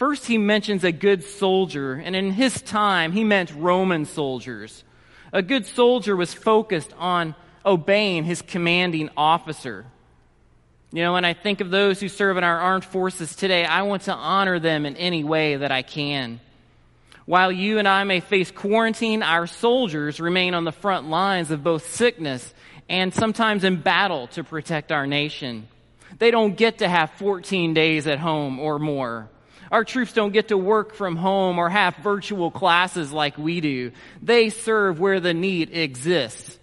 First, 0.00 0.24
he 0.24 0.38
mentions 0.38 0.82
a 0.82 0.92
good 0.92 1.24
soldier, 1.24 1.92
and 1.92 2.16
in 2.16 2.30
his 2.30 2.62
time, 2.62 3.12
he 3.12 3.22
meant 3.22 3.52
Roman 3.54 4.06
soldiers. 4.06 4.82
A 5.30 5.42
good 5.42 5.66
soldier 5.66 6.16
was 6.16 6.32
focused 6.32 6.94
on 6.96 7.34
obeying 7.66 8.24
his 8.24 8.40
commanding 8.40 9.10
officer. 9.14 9.84
You 10.90 11.02
know, 11.02 11.12
when 11.12 11.26
I 11.26 11.34
think 11.34 11.60
of 11.60 11.68
those 11.68 12.00
who 12.00 12.08
serve 12.08 12.38
in 12.38 12.44
our 12.44 12.58
armed 12.58 12.86
forces 12.86 13.36
today, 13.36 13.66
I 13.66 13.82
want 13.82 14.04
to 14.04 14.14
honor 14.14 14.58
them 14.58 14.86
in 14.86 14.96
any 14.96 15.22
way 15.22 15.56
that 15.56 15.70
I 15.70 15.82
can. 15.82 16.40
While 17.26 17.52
you 17.52 17.78
and 17.78 17.86
I 17.86 18.04
may 18.04 18.20
face 18.20 18.50
quarantine, 18.50 19.22
our 19.22 19.46
soldiers 19.46 20.18
remain 20.18 20.54
on 20.54 20.64
the 20.64 20.72
front 20.72 21.10
lines 21.10 21.50
of 21.50 21.62
both 21.62 21.92
sickness 21.92 22.54
and 22.88 23.12
sometimes 23.12 23.64
in 23.64 23.82
battle 23.82 24.28
to 24.28 24.44
protect 24.44 24.92
our 24.92 25.06
nation. 25.06 25.68
They 26.18 26.30
don't 26.30 26.56
get 26.56 26.78
to 26.78 26.88
have 26.88 27.10
14 27.18 27.74
days 27.74 28.06
at 28.06 28.18
home 28.18 28.58
or 28.58 28.78
more. 28.78 29.28
Our 29.70 29.84
troops 29.84 30.12
don't 30.12 30.32
get 30.32 30.48
to 30.48 30.58
work 30.58 30.94
from 30.94 31.16
home 31.16 31.58
or 31.58 31.68
have 31.68 31.96
virtual 31.96 32.50
classes 32.50 33.12
like 33.12 33.38
we 33.38 33.60
do. 33.60 33.92
They 34.20 34.50
serve 34.50 34.98
where 34.98 35.20
the 35.20 35.34
need 35.34 35.76
exists. 35.76 36.58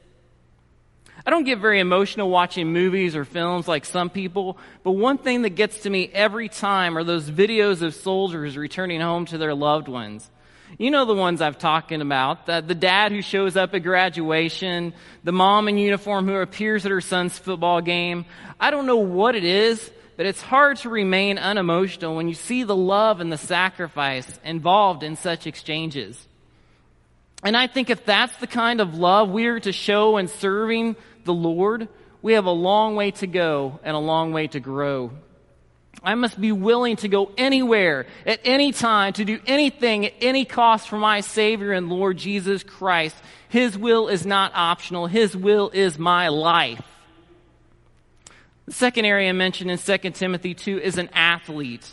I 1.25 1.29
don't 1.29 1.43
get 1.43 1.59
very 1.59 1.79
emotional 1.79 2.29
watching 2.29 2.71
movies 2.71 3.15
or 3.15 3.25
films 3.25 3.67
like 3.67 3.83
some 3.85 4.09
people, 4.09 4.57
but 4.83 4.91
one 4.91 5.17
thing 5.17 5.41
that 5.41 5.51
gets 5.51 5.81
to 5.81 5.89
me 5.89 6.09
every 6.13 6.47
time 6.47 6.97
are 6.97 7.03
those 7.03 7.29
videos 7.29 7.81
of 7.81 7.95
soldiers 7.95 8.55
returning 8.55 9.01
home 9.01 9.25
to 9.25 9.37
their 9.37 9.53
loved 9.53 9.89
ones. 9.89 10.29
You 10.77 10.91
know 10.91 11.05
the 11.05 11.13
ones 11.13 11.41
I've 11.41 11.57
talking 11.57 12.01
about. 12.01 12.45
The, 12.45 12.63
the 12.65 12.75
dad 12.75 13.11
who 13.11 13.21
shows 13.21 13.57
up 13.57 13.73
at 13.73 13.83
graduation, 13.83 14.93
the 15.23 15.31
mom 15.31 15.67
in 15.67 15.77
uniform 15.77 16.27
who 16.27 16.35
appears 16.35 16.85
at 16.85 16.91
her 16.91 17.01
son's 17.01 17.37
football 17.37 17.81
game. 17.81 18.25
I 18.59 18.71
don't 18.71 18.85
know 18.85 18.97
what 18.97 19.35
it 19.35 19.45
is, 19.45 19.91
but 20.17 20.25
it's 20.25 20.41
hard 20.41 20.77
to 20.77 20.89
remain 20.89 21.37
unemotional 21.37 22.15
when 22.15 22.27
you 22.27 22.33
see 22.33 22.63
the 22.63 22.75
love 22.75 23.21
and 23.21 23.31
the 23.31 23.37
sacrifice 23.37 24.39
involved 24.43 25.03
in 25.03 25.15
such 25.15 25.45
exchanges. 25.45 26.27
And 27.43 27.55
I 27.55 27.67
think 27.67 27.91
if 27.91 28.03
that's 28.03 28.35
the 28.37 28.47
kind 28.47 28.81
of 28.81 28.97
love 28.97 29.29
we 29.29 29.45
are 29.45 29.59
to 29.59 29.71
show 29.71 30.17
in 30.17 30.27
serving 30.27 30.95
the 31.23 31.33
Lord, 31.33 31.87
we 32.23 32.33
have 32.33 32.45
a 32.45 32.51
long 32.51 32.95
way 32.95 33.11
to 33.11 33.27
go 33.27 33.79
and 33.83 33.95
a 33.95 33.99
long 33.99 34.33
way 34.33 34.47
to 34.47 34.59
grow. 34.59 35.11
I 36.03 36.15
must 36.15 36.39
be 36.39 36.51
willing 36.51 36.95
to 36.97 37.07
go 37.07 37.31
anywhere, 37.37 38.07
at 38.25 38.39
any 38.43 38.71
time, 38.71 39.13
to 39.13 39.25
do 39.25 39.39
anything 39.45 40.05
at 40.07 40.13
any 40.19 40.45
cost 40.45 40.89
for 40.89 40.97
my 40.97 41.21
Savior 41.21 41.73
and 41.73 41.89
Lord 41.89 42.17
Jesus 42.17 42.63
Christ. 42.63 43.15
His 43.49 43.77
will 43.77 44.07
is 44.07 44.25
not 44.25 44.51
optional. 44.55 45.05
His 45.05 45.35
will 45.37 45.69
is 45.69 45.99
my 45.99 46.29
life. 46.29 46.81
The 48.67 48.73
second 48.73 49.05
area 49.05 49.33
mentioned 49.33 49.71
in 49.71 49.77
2 49.77 49.97
Timothy 50.11 50.53
2 50.53 50.79
is 50.79 50.97
an 50.97 51.09
athlete. 51.13 51.89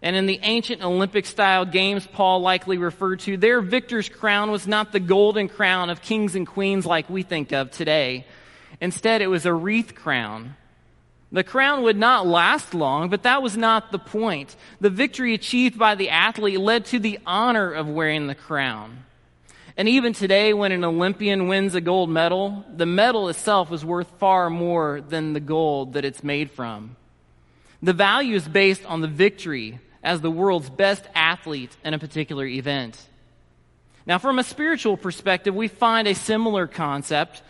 And 0.00 0.16
in 0.16 0.24
the 0.24 0.40
ancient 0.42 0.82
Olympic 0.82 1.26
style 1.26 1.66
games 1.66 2.06
Paul 2.06 2.40
likely 2.40 2.78
referred 2.78 3.20
to, 3.20 3.36
their 3.36 3.60
victor's 3.60 4.08
crown 4.08 4.50
was 4.50 4.66
not 4.66 4.92
the 4.92 5.00
golden 5.00 5.48
crown 5.48 5.90
of 5.90 6.00
kings 6.00 6.34
and 6.34 6.46
queens 6.46 6.86
like 6.86 7.10
we 7.10 7.22
think 7.22 7.52
of 7.52 7.70
today. 7.70 8.26
Instead, 8.80 9.20
it 9.20 9.26
was 9.26 9.44
a 9.44 9.52
wreath 9.52 9.94
crown. 9.94 10.56
The 11.32 11.44
crown 11.44 11.82
would 11.82 11.96
not 11.98 12.26
last 12.26 12.72
long, 12.72 13.10
but 13.10 13.24
that 13.24 13.42
was 13.42 13.56
not 13.56 13.92
the 13.92 13.98
point. 13.98 14.56
The 14.80 14.90
victory 14.90 15.34
achieved 15.34 15.78
by 15.78 15.96
the 15.96 16.08
athlete 16.08 16.60
led 16.60 16.86
to 16.86 16.98
the 16.98 17.18
honor 17.26 17.72
of 17.72 17.88
wearing 17.88 18.26
the 18.26 18.34
crown. 18.34 19.04
And 19.76 19.88
even 19.88 20.12
today, 20.12 20.54
when 20.54 20.72
an 20.72 20.84
Olympian 20.84 21.48
wins 21.48 21.74
a 21.74 21.80
gold 21.80 22.08
medal, 22.08 22.64
the 22.74 22.86
medal 22.86 23.28
itself 23.28 23.72
is 23.72 23.84
worth 23.84 24.10
far 24.18 24.48
more 24.48 25.02
than 25.06 25.32
the 25.32 25.40
gold 25.40 25.92
that 25.92 26.04
it's 26.04 26.24
made 26.24 26.50
from. 26.50 26.96
The 27.82 27.92
value 27.92 28.36
is 28.36 28.48
based 28.48 28.86
on 28.86 29.02
the 29.02 29.08
victory 29.08 29.78
as 30.02 30.20
the 30.20 30.30
world's 30.30 30.70
best 30.70 31.04
athlete 31.14 31.76
in 31.84 31.92
a 31.92 31.98
particular 31.98 32.46
event. 32.46 32.98
Now, 34.06 34.18
from 34.18 34.38
a 34.38 34.44
spiritual 34.44 34.96
perspective, 34.96 35.54
we 35.54 35.68
find 35.68 36.08
a 36.08 36.14
similar 36.14 36.66
concept 36.66 37.42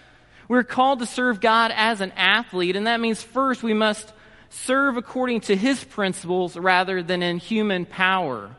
we're 0.49 0.63
called 0.63 1.01
to 1.01 1.07
serve 1.07 1.41
God 1.41 1.73
as 1.75 2.01
an 2.01 2.13
athlete, 2.13 2.77
and 2.77 2.87
that 2.87 3.01
means 3.01 3.23
first 3.23 3.63
we 3.63 3.75
must 3.75 4.13
serve 4.49 4.97
according 4.97 5.41
to 5.43 5.57
His 5.57 5.83
principles 5.83 6.57
rather 6.57 7.03
than 7.03 7.23
in 7.23 7.39
human 7.39 7.85
power. 7.85 8.51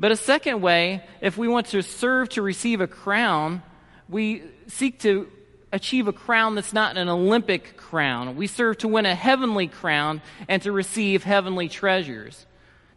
But 0.00 0.12
a 0.12 0.16
second 0.16 0.62
way, 0.62 1.04
if 1.20 1.36
we 1.36 1.46
want 1.46 1.66
to 1.68 1.82
serve 1.82 2.30
to 2.30 2.40
receive 2.40 2.80
a 2.80 2.86
crown, 2.86 3.62
we 4.08 4.42
seek 4.66 5.00
to 5.00 5.28
achieve 5.72 6.08
a 6.08 6.12
crown 6.12 6.54
that's 6.54 6.72
not 6.72 6.96
an 6.96 7.10
Olympic 7.10 7.76
crown. 7.76 8.34
We 8.34 8.46
serve 8.46 8.78
to 8.78 8.88
win 8.88 9.04
a 9.04 9.14
heavenly 9.14 9.66
crown 9.66 10.22
and 10.48 10.62
to 10.62 10.72
receive 10.72 11.22
heavenly 11.22 11.68
treasures. 11.68 12.46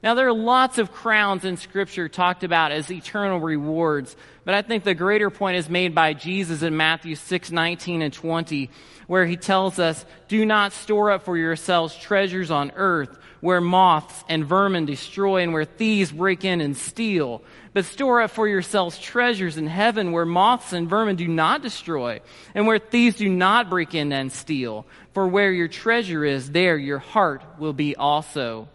Now, 0.03 0.15
there 0.15 0.27
are 0.27 0.33
lots 0.33 0.79
of 0.79 0.91
crowns 0.91 1.45
in 1.45 1.55
Scripture 1.55 2.09
talked 2.09 2.43
about 2.43 2.73
as 2.73 2.91
eternal 2.91 3.39
rewards, 3.39 4.17
but 4.43 4.53
I 4.53 4.61
think 4.61 4.83
the 4.83 4.93
greater 4.93 5.29
point 5.29 5.55
is 5.55 5.69
made 5.69 5.95
by 5.95 6.11
Jesus 6.11 6.61
in 6.61 6.75
Matthew 6.75 7.15
6, 7.15 7.51
19 7.51 8.01
and 8.01 8.13
20, 8.13 8.69
where 9.07 9.25
he 9.25 9.37
tells 9.37 9.79
us, 9.79 10.05
Do 10.27 10.45
not 10.45 10.73
store 10.73 11.11
up 11.11 11.23
for 11.23 11.37
yourselves 11.37 11.95
treasures 11.95 12.51
on 12.51 12.73
earth, 12.75 13.17
where 13.39 13.61
moths 13.61 14.25
and 14.27 14.45
vermin 14.45 14.85
destroy 14.85 15.41
and 15.41 15.53
where 15.53 15.63
thieves 15.63 16.11
break 16.11 16.43
in 16.43 16.59
and 16.59 16.75
steal. 16.75 17.41
But 17.71 17.85
store 17.85 18.23
up 18.23 18.31
for 18.31 18.45
yourselves 18.45 18.99
treasures 18.99 19.55
in 19.55 19.67
heaven, 19.67 20.11
where 20.11 20.25
moths 20.25 20.73
and 20.73 20.89
vermin 20.89 21.15
do 21.15 21.29
not 21.29 21.61
destroy, 21.61 22.19
and 22.53 22.67
where 22.67 22.77
thieves 22.77 23.15
do 23.15 23.29
not 23.29 23.69
break 23.69 23.95
in 23.95 24.11
and 24.11 24.33
steal. 24.33 24.85
For 25.13 25.25
where 25.25 25.53
your 25.53 25.69
treasure 25.69 26.25
is, 26.25 26.51
there 26.51 26.75
your 26.75 26.99
heart 26.99 27.41
will 27.57 27.71
be 27.71 27.95
also. 27.95 28.67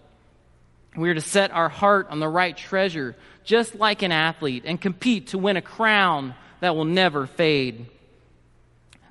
We 0.98 1.10
are 1.10 1.14
to 1.14 1.20
set 1.20 1.52
our 1.52 1.68
heart 1.68 2.08
on 2.10 2.18
the 2.18 2.28
right 2.28 2.56
treasure, 2.56 3.14
just 3.44 3.76
like 3.76 4.02
an 4.02 4.10
athlete, 4.10 4.64
and 4.66 4.80
compete 4.80 5.28
to 5.28 5.38
win 5.38 5.56
a 5.56 5.62
crown 5.62 6.34
that 6.58 6.74
will 6.74 6.84
never 6.84 7.26
fade. 7.26 7.86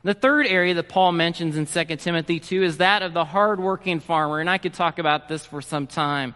The 0.03 0.13
third 0.13 0.47
area 0.47 0.73
that 0.73 0.89
Paul 0.89 1.13
mentions 1.13 1.55
in 1.55 1.65
2 1.65 1.95
Timothy 1.95 2.41
2 2.41 2.61
is 2.63 2.77
that 2.77 3.03
of 3.03 3.13
the 3.13 3.23
hardworking 3.23 4.01
farmer, 4.01 4.39
and 4.39 4.49
I 4.49 4.57
could 4.57 4.73
talk 4.73 4.99
about 4.99 5.29
this 5.29 5.45
for 5.45 5.61
some 5.61 5.87
time. 5.87 6.35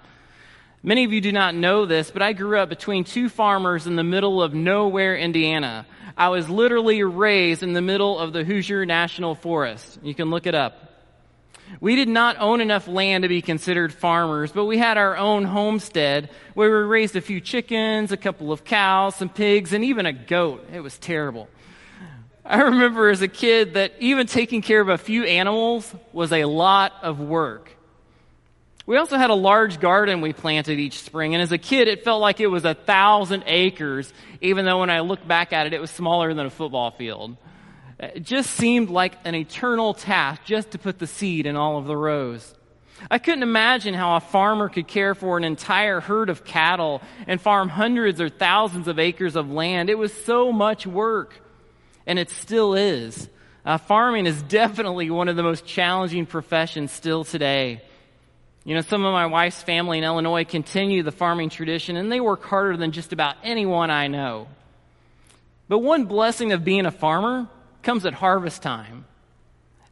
Many 0.83 1.03
of 1.03 1.11
you 1.11 1.19
do 1.19 1.33
not 1.33 1.53
know 1.53 1.85
this, 1.85 2.11
but 2.11 2.21
I 2.21 2.33
grew 2.33 2.57
up 2.57 2.69
between 2.69 3.03
two 3.03 3.27
farmers 3.29 3.87
in 3.87 3.97
the 3.97 4.03
middle 4.03 4.41
of 4.41 4.53
nowhere, 4.53 5.17
Indiana. 5.17 5.85
I 6.17 6.29
was 6.29 6.49
literally 6.49 7.03
raised 7.03 7.61
in 7.61 7.73
the 7.73 7.81
middle 7.81 8.17
of 8.17 8.31
the 8.33 8.43
Hoosier 8.45 8.85
National 8.85 9.35
Forest. 9.35 9.99
You 10.01 10.15
can 10.15 10.29
look 10.29 10.47
it 10.47 10.55
up. 10.55 10.90
We 11.79 11.95
did 11.95 12.09
not 12.09 12.37
own 12.39 12.61
enough 12.61 12.87
land 12.87 13.23
to 13.23 13.27
be 13.27 13.41
considered 13.41 13.93
farmers, 13.93 14.51
but 14.51 14.65
we 14.65 14.77
had 14.77 14.97
our 14.97 15.17
own 15.17 15.45
homestead 15.45 16.29
where 16.53 16.69
we 16.69 16.83
raised 16.83 17.15
a 17.15 17.21
few 17.21 17.39
chickens, 17.39 18.11
a 18.11 18.17
couple 18.17 18.51
of 18.51 18.63
cows, 18.63 19.15
some 19.15 19.29
pigs, 19.29 19.73
and 19.73 19.83
even 19.85 20.05
a 20.05 20.13
goat. 20.13 20.67
It 20.73 20.81
was 20.81 20.97
terrible. 20.97 21.47
I 22.43 22.61
remember 22.61 23.09
as 23.09 23.21
a 23.21 23.27
kid 23.27 23.75
that 23.75 23.93
even 23.99 24.27
taking 24.27 24.61
care 24.61 24.81
of 24.81 24.89
a 24.89 24.97
few 24.97 25.23
animals 25.23 25.93
was 26.11 26.33
a 26.33 26.45
lot 26.45 26.93
of 27.01 27.19
work. 27.19 27.71
We 28.85 28.97
also 28.97 29.17
had 29.17 29.29
a 29.29 29.35
large 29.35 29.79
garden 29.79 30.21
we 30.21 30.33
planted 30.33 30.79
each 30.79 30.99
spring, 30.99 31.35
and 31.35 31.41
as 31.41 31.51
a 31.51 31.57
kid, 31.57 31.87
it 31.87 32.03
felt 32.03 32.19
like 32.19 32.39
it 32.39 32.47
was 32.47 32.65
a 32.65 32.73
thousand 32.73 33.43
acres, 33.45 34.11
even 34.41 34.65
though 34.65 34.79
when 34.79 34.89
I 34.89 35.01
look 35.01 35.25
back 35.25 35.53
at 35.53 35.67
it, 35.67 35.73
it 35.73 35.79
was 35.79 35.91
smaller 35.91 36.33
than 36.33 36.45
a 36.45 36.49
football 36.49 36.91
field. 36.91 37.37
It 38.01 38.23
just 38.23 38.51
seemed 38.51 38.89
like 38.89 39.13
an 39.25 39.35
eternal 39.35 39.93
task 39.93 40.43
just 40.43 40.71
to 40.71 40.79
put 40.79 40.97
the 40.97 41.05
seed 41.05 41.45
in 41.45 41.55
all 41.55 41.77
of 41.77 41.85
the 41.85 41.95
rows. 41.95 42.55
I 43.09 43.19
couldn't 43.19 43.43
imagine 43.43 43.93
how 43.93 44.15
a 44.15 44.19
farmer 44.19 44.69
could 44.69 44.87
care 44.87 45.13
for 45.13 45.37
an 45.37 45.43
entire 45.43 45.99
herd 45.99 46.29
of 46.29 46.43
cattle 46.43 47.01
and 47.27 47.39
farm 47.39 47.69
hundreds 47.69 48.19
or 48.19 48.29
thousands 48.29 48.87
of 48.87 48.97
acres 48.97 49.35
of 49.35 49.51
land. 49.51 49.89
It 49.89 49.97
was 49.97 50.13
so 50.13 50.51
much 50.51 50.87
work, 50.87 51.39
and 52.07 52.17
it 52.17 52.31
still 52.31 52.73
is. 52.73 53.29
Uh, 53.63 53.77
farming 53.77 54.25
is 54.25 54.41
definitely 54.43 55.11
one 55.11 55.29
of 55.29 55.35
the 55.35 55.43
most 55.43 55.65
challenging 55.65 56.25
professions 56.25 56.91
still 56.91 57.23
today. 57.23 57.81
You 58.63 58.75
know, 58.75 58.81
some 58.81 59.05
of 59.05 59.13
my 59.13 59.27
wife's 59.27 59.61
family 59.61 59.99
in 59.99 60.03
Illinois 60.03 60.43
continue 60.43 61.03
the 61.03 61.11
farming 61.11 61.49
tradition, 61.49 61.97
and 61.97 62.11
they 62.11 62.19
work 62.19 62.43
harder 62.43 62.77
than 62.77 62.91
just 62.91 63.13
about 63.13 63.35
anyone 63.43 63.91
I 63.91 64.07
know. 64.07 64.47
But 65.67 65.79
one 65.79 66.05
blessing 66.05 66.51
of 66.51 66.63
being 66.63 66.85
a 66.85 66.91
farmer 66.91 67.47
comes 67.83 68.05
at 68.05 68.13
harvest 68.13 68.61
time. 68.61 69.05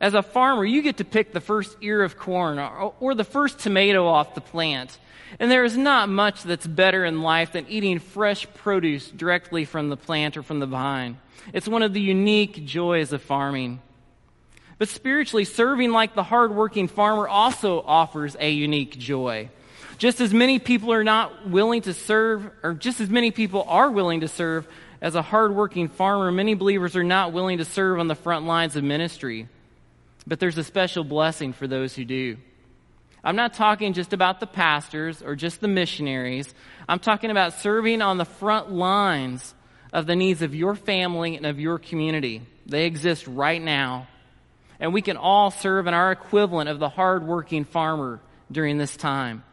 As 0.01 0.13
a 0.13 0.23
farmer, 0.23 0.63
you 0.63 0.81
get 0.81 0.97
to 0.97 1.05
pick 1.05 1.33
the 1.33 1.41
first 1.41 1.75
ear 1.81 2.03
of 2.03 2.17
corn 2.17 2.57
or, 2.57 2.93
or, 2.99 3.15
the 3.15 3.25
first 3.25 3.59
tomato 3.59 4.07
off 4.07 4.33
the 4.33 4.41
plant. 4.41 4.97
And 5.39 5.51
there 5.51 5.65
is 5.65 5.77
not 5.77 6.07
much 6.07 6.43
that's 6.43 6.65
better 6.65 7.03
in 7.03 7.21
life 7.21 7.51
than 7.51 7.67
eating 7.67 7.99
fresh 7.99 8.47
produce 8.55 9.11
directly 9.11 9.65
from 9.65 9.89
the 9.89 9.97
plant 9.97 10.37
or 10.37 10.43
from 10.43 10.59
the 10.59 10.65
vine. 10.65 11.17
It's 11.53 11.67
one 11.67 11.83
of 11.83 11.93
the 11.93 12.01
unique 12.01 12.65
joys 12.65 13.11
of 13.11 13.21
farming. 13.21 13.81
But 14.77 14.87
spiritually, 14.87 15.43
serving 15.43 15.91
like 15.91 16.15
the 16.15 16.23
hardworking 16.23 16.87
farmer 16.87 17.27
also 17.27 17.81
offers 17.81 18.37
a 18.39 18.49
unique 18.49 18.97
joy. 18.97 19.49
Just 19.97 20.21
as 20.21 20.33
many 20.33 20.59
people 20.59 20.93
are 20.93 21.03
not 21.03 21.49
willing 21.49 21.81
to 21.81 21.93
serve, 21.93 22.49
or 22.63 22.73
just 22.73 23.01
as 23.01 23.09
many 23.09 23.31
people 23.31 23.65
are 23.67 23.91
willing 23.91 24.21
to 24.21 24.29
serve 24.29 24.65
as 25.01 25.15
a 25.15 25.21
hardworking 25.21 25.87
farmer, 25.87 26.31
many 26.31 26.53
believers 26.53 26.95
are 26.95 27.03
not 27.03 27.31
willing 27.31 27.59
to 27.59 27.65
serve 27.65 27.99
on 27.99 28.07
the 28.07 28.15
front 28.15 28.45
lines 28.45 28.75
of 28.75 28.83
ministry. 28.83 29.47
But 30.27 30.39
there's 30.39 30.57
a 30.57 30.63
special 30.63 31.03
blessing 31.03 31.53
for 31.53 31.67
those 31.67 31.95
who 31.95 32.05
do. 32.05 32.37
I'm 33.23 33.35
not 33.35 33.53
talking 33.53 33.93
just 33.93 34.13
about 34.13 34.39
the 34.39 34.47
pastors 34.47 35.21
or 35.21 35.35
just 35.35 35.61
the 35.61 35.67
missionaries. 35.67 36.53
I'm 36.87 36.99
talking 36.99 37.31
about 37.31 37.53
serving 37.53 38.01
on 38.01 38.17
the 38.17 38.25
front 38.25 38.71
lines 38.71 39.53
of 39.91 40.05
the 40.05 40.15
needs 40.15 40.41
of 40.41 40.55
your 40.55 40.75
family 40.75 41.35
and 41.35 41.45
of 41.45 41.59
your 41.59 41.79
community. 41.79 42.41
They 42.65 42.85
exist 42.85 43.27
right 43.27 43.61
now. 43.61 44.07
And 44.79 44.93
we 44.93 45.01
can 45.01 45.17
all 45.17 45.51
serve 45.51 45.87
in 45.87 45.93
our 45.93 46.11
equivalent 46.11 46.69
of 46.69 46.79
the 46.79 46.89
hardworking 46.89 47.65
farmer 47.65 48.21
during 48.51 48.77
this 48.77 48.95
time. 48.95 49.43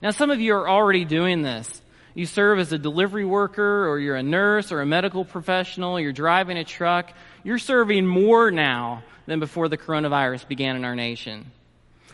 Now, 0.00 0.12
some 0.12 0.30
of 0.30 0.40
you 0.40 0.54
are 0.54 0.68
already 0.68 1.04
doing 1.04 1.42
this. 1.42 1.82
You 2.14 2.26
serve 2.26 2.58
as 2.58 2.72
a 2.72 2.78
delivery 2.78 3.24
worker, 3.24 3.88
or 3.88 3.98
you're 3.98 4.16
a 4.16 4.22
nurse, 4.22 4.72
or 4.72 4.80
a 4.80 4.86
medical 4.86 5.24
professional, 5.24 6.00
you're 6.00 6.12
driving 6.12 6.56
a 6.56 6.64
truck. 6.64 7.12
You're 7.44 7.58
serving 7.58 8.06
more 8.06 8.50
now 8.50 9.02
than 9.26 9.40
before 9.40 9.68
the 9.68 9.78
coronavirus 9.78 10.48
began 10.48 10.76
in 10.76 10.84
our 10.84 10.96
nation. 10.96 11.52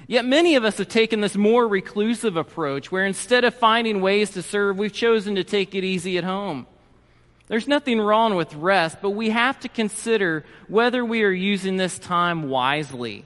Yet 0.06 0.24
many 0.24 0.56
of 0.56 0.64
us 0.64 0.78
have 0.78 0.88
taken 0.88 1.20
this 1.20 1.36
more 1.36 1.66
reclusive 1.66 2.36
approach 2.36 2.92
where 2.92 3.06
instead 3.06 3.44
of 3.44 3.54
finding 3.54 4.00
ways 4.02 4.30
to 4.30 4.42
serve, 4.42 4.76
we've 4.76 4.92
chosen 4.92 5.36
to 5.36 5.44
take 5.44 5.74
it 5.74 5.84
easy 5.84 6.18
at 6.18 6.24
home. 6.24 6.66
There's 7.46 7.68
nothing 7.68 8.00
wrong 8.00 8.36
with 8.36 8.54
rest, 8.54 8.98
but 9.00 9.10
we 9.10 9.30
have 9.30 9.60
to 9.60 9.68
consider 9.68 10.44
whether 10.68 11.04
we 11.04 11.22
are 11.22 11.30
using 11.30 11.76
this 11.76 11.98
time 11.98 12.48
wisely. 12.48 13.24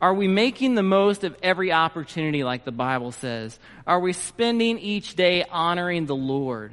Are 0.00 0.14
we 0.14 0.28
making 0.28 0.74
the 0.74 0.82
most 0.82 1.24
of 1.24 1.36
every 1.42 1.72
opportunity, 1.72 2.44
like 2.44 2.64
the 2.64 2.72
Bible 2.72 3.10
says? 3.10 3.58
Are 3.86 3.98
we 3.98 4.12
spending 4.12 4.78
each 4.78 5.16
day 5.16 5.44
honoring 5.50 6.06
the 6.06 6.14
Lord? 6.14 6.72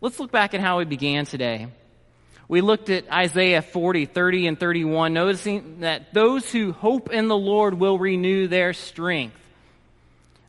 Let's 0.00 0.18
look 0.18 0.32
back 0.32 0.54
at 0.54 0.60
how 0.60 0.78
we 0.78 0.84
began 0.84 1.24
today. 1.24 1.68
We 2.48 2.60
looked 2.60 2.90
at 2.90 3.10
Isaiah 3.10 3.62
40, 3.62 4.06
30, 4.06 4.48
and 4.48 4.60
31, 4.60 5.14
noticing 5.14 5.80
that 5.80 6.12
those 6.12 6.50
who 6.50 6.72
hope 6.72 7.12
in 7.12 7.28
the 7.28 7.36
Lord 7.36 7.74
will 7.74 7.98
renew 7.98 8.48
their 8.48 8.72
strength. 8.72 9.38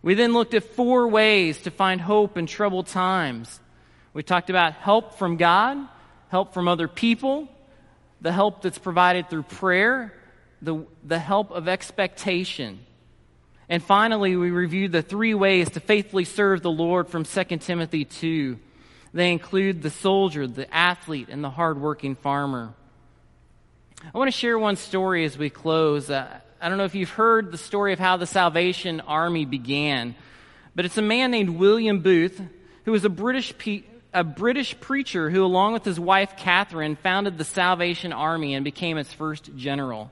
We 0.01 0.15
then 0.15 0.33
looked 0.33 0.55
at 0.55 0.63
four 0.63 1.07
ways 1.07 1.61
to 1.61 1.71
find 1.71 2.01
hope 2.01 2.37
in 2.37 2.47
troubled 2.47 2.87
times. 2.87 3.59
We 4.13 4.23
talked 4.23 4.49
about 4.49 4.73
help 4.73 5.15
from 5.15 5.37
God, 5.37 5.77
help 6.29 6.53
from 6.53 6.67
other 6.67 6.87
people, 6.87 7.47
the 8.19 8.31
help 8.31 8.61
that's 8.61 8.77
provided 8.77 9.29
through 9.29 9.43
prayer, 9.43 10.13
the, 10.65 10.85
the 11.03 11.19
help 11.19 11.51
of 11.51 11.67
expectation. 11.67 12.79
And 13.69 13.81
finally, 13.83 14.35
we 14.35 14.51
reviewed 14.51 14.91
the 14.91 15.01
three 15.01 15.33
ways 15.33 15.69
to 15.71 15.79
faithfully 15.79 16.25
serve 16.25 16.61
the 16.61 16.71
Lord 16.71 17.07
from 17.07 17.23
2 17.23 17.43
Timothy 17.57 18.05
2 18.05 18.59
they 19.15 19.31
include 19.31 19.81
the 19.81 19.89
soldier, 19.89 20.45
the 20.45 20.71
athlete, 20.75 21.29
and 21.29 21.41
the 21.41 21.49
hardworking 21.49 22.15
farmer. 22.15 22.73
I 24.13 24.17
want 24.17 24.27
to 24.27 24.37
share 24.37 24.59
one 24.59 24.75
story 24.75 25.23
as 25.23 25.37
we 25.37 25.49
close. 25.49 26.09
Uh, 26.09 26.41
I 26.59 26.67
don't 26.67 26.77
know 26.77 26.83
if 26.83 26.95
you've 26.95 27.09
heard 27.09 27.49
the 27.49 27.57
story 27.57 27.93
of 27.93 27.99
how 27.99 28.17
the 28.17 28.27
Salvation 28.27 28.99
Army 28.99 29.45
began, 29.45 30.15
but 30.75 30.83
it's 30.83 30.97
a 30.97 31.01
man 31.01 31.31
named 31.31 31.51
William 31.51 32.01
Booth 32.01 32.41
who 32.83 32.91
was 32.91 33.05
a 33.05 33.09
British, 33.09 33.57
pe- 33.57 33.83
a 34.13 34.25
British 34.25 34.77
preacher 34.81 35.29
who, 35.29 35.45
along 35.45 35.71
with 35.71 35.85
his 35.85 35.97
wife 35.97 36.35
Catherine, 36.35 36.97
founded 36.97 37.37
the 37.37 37.45
Salvation 37.45 38.11
Army 38.11 38.53
and 38.53 38.65
became 38.65 38.97
its 38.97 39.13
first 39.13 39.49
general. 39.55 40.11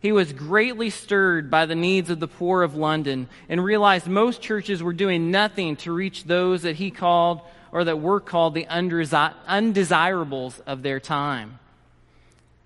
He 0.00 0.12
was 0.12 0.32
greatly 0.32 0.88
stirred 0.88 1.50
by 1.50 1.66
the 1.66 1.74
needs 1.74 2.08
of 2.08 2.20
the 2.20 2.28
poor 2.28 2.62
of 2.62 2.74
London 2.74 3.28
and 3.48 3.62
realized 3.62 4.06
most 4.06 4.40
churches 4.40 4.82
were 4.82 4.94
doing 4.94 5.30
nothing 5.30 5.76
to 5.76 5.92
reach 5.92 6.24
those 6.24 6.62
that 6.62 6.76
he 6.76 6.90
called 6.90 7.42
or 7.70 7.84
that 7.84 8.00
were 8.00 8.20
called 8.20 8.54
the 8.54 8.66
undesirables 8.66 10.58
of 10.60 10.82
their 10.82 11.00
time. 11.00 11.58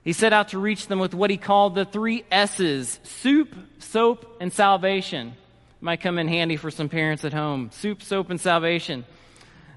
He 0.04 0.12
set 0.12 0.32
out 0.32 0.50
to 0.50 0.58
reach 0.58 0.86
them 0.86 1.00
with 1.00 1.14
what 1.14 1.30
he 1.30 1.36
called 1.36 1.74
the 1.74 1.84
three 1.84 2.24
S's 2.30 3.00
soup, 3.02 3.54
soap, 3.78 4.36
and 4.40 4.52
salvation. 4.52 5.34
Might 5.80 6.00
come 6.00 6.18
in 6.18 6.28
handy 6.28 6.56
for 6.56 6.70
some 6.70 6.88
parents 6.88 7.24
at 7.24 7.32
home. 7.32 7.70
Soup, 7.72 8.00
soap, 8.00 8.30
and 8.30 8.40
salvation. 8.40 9.04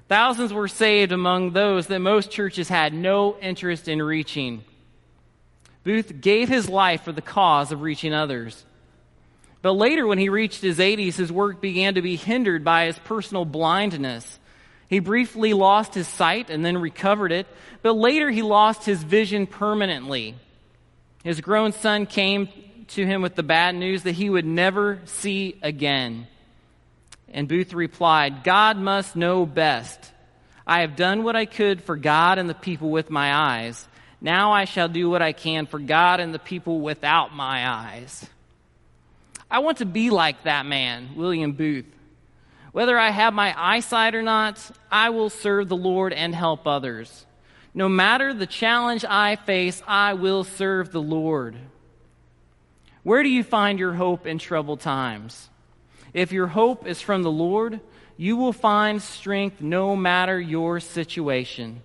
Thousands 0.08 0.52
were 0.52 0.68
saved 0.68 1.12
among 1.12 1.52
those 1.52 1.88
that 1.88 1.98
most 1.98 2.30
churches 2.30 2.68
had 2.68 2.94
no 2.94 3.36
interest 3.40 3.88
in 3.88 4.00
reaching. 4.00 4.64
Booth 5.88 6.20
gave 6.20 6.50
his 6.50 6.68
life 6.68 7.04
for 7.04 7.12
the 7.12 7.22
cause 7.22 7.72
of 7.72 7.80
reaching 7.80 8.12
others. 8.12 8.62
But 9.62 9.72
later, 9.72 10.06
when 10.06 10.18
he 10.18 10.28
reached 10.28 10.60
his 10.60 10.78
80s, 10.78 11.14
his 11.14 11.32
work 11.32 11.62
began 11.62 11.94
to 11.94 12.02
be 12.02 12.14
hindered 12.14 12.62
by 12.62 12.84
his 12.84 12.98
personal 12.98 13.46
blindness. 13.46 14.38
He 14.90 14.98
briefly 14.98 15.54
lost 15.54 15.94
his 15.94 16.06
sight 16.06 16.50
and 16.50 16.62
then 16.62 16.76
recovered 16.76 17.32
it, 17.32 17.46
but 17.80 17.94
later 17.94 18.30
he 18.30 18.42
lost 18.42 18.84
his 18.84 19.02
vision 19.02 19.46
permanently. 19.46 20.34
His 21.24 21.40
grown 21.40 21.72
son 21.72 22.04
came 22.04 22.50
to 22.88 23.06
him 23.06 23.22
with 23.22 23.34
the 23.34 23.42
bad 23.42 23.74
news 23.74 24.02
that 24.02 24.12
he 24.12 24.28
would 24.28 24.44
never 24.44 25.00
see 25.06 25.58
again. 25.62 26.26
And 27.32 27.48
Booth 27.48 27.72
replied, 27.72 28.44
God 28.44 28.76
must 28.76 29.16
know 29.16 29.46
best. 29.46 30.12
I 30.66 30.82
have 30.82 30.96
done 30.96 31.22
what 31.22 31.34
I 31.34 31.46
could 31.46 31.82
for 31.82 31.96
God 31.96 32.36
and 32.36 32.46
the 32.46 32.52
people 32.52 32.90
with 32.90 33.08
my 33.08 33.34
eyes. 33.34 33.87
Now 34.20 34.52
I 34.52 34.64
shall 34.64 34.88
do 34.88 35.08
what 35.08 35.22
I 35.22 35.32
can 35.32 35.66
for 35.66 35.78
God 35.78 36.20
and 36.20 36.34
the 36.34 36.38
people 36.38 36.80
without 36.80 37.34
my 37.34 37.68
eyes. 37.68 38.26
I 39.50 39.60
want 39.60 39.78
to 39.78 39.86
be 39.86 40.10
like 40.10 40.42
that 40.42 40.66
man, 40.66 41.10
William 41.14 41.52
Booth. 41.52 41.86
Whether 42.72 42.98
I 42.98 43.10
have 43.10 43.32
my 43.32 43.54
eyesight 43.56 44.14
or 44.14 44.22
not, 44.22 44.70
I 44.90 45.10
will 45.10 45.30
serve 45.30 45.68
the 45.68 45.76
Lord 45.76 46.12
and 46.12 46.34
help 46.34 46.66
others. 46.66 47.24
No 47.72 47.88
matter 47.88 48.34
the 48.34 48.46
challenge 48.46 49.04
I 49.08 49.36
face, 49.36 49.82
I 49.86 50.14
will 50.14 50.44
serve 50.44 50.92
the 50.92 51.00
Lord. 51.00 51.56
Where 53.04 53.22
do 53.22 53.28
you 53.28 53.42
find 53.42 53.78
your 53.78 53.94
hope 53.94 54.26
in 54.26 54.38
troubled 54.38 54.80
times? 54.80 55.48
If 56.12 56.32
your 56.32 56.48
hope 56.48 56.86
is 56.86 57.00
from 57.00 57.22
the 57.22 57.30
Lord, 57.30 57.80
you 58.16 58.36
will 58.36 58.52
find 58.52 59.00
strength 59.00 59.60
no 59.60 59.94
matter 59.94 60.38
your 60.40 60.80
situation. 60.80 61.82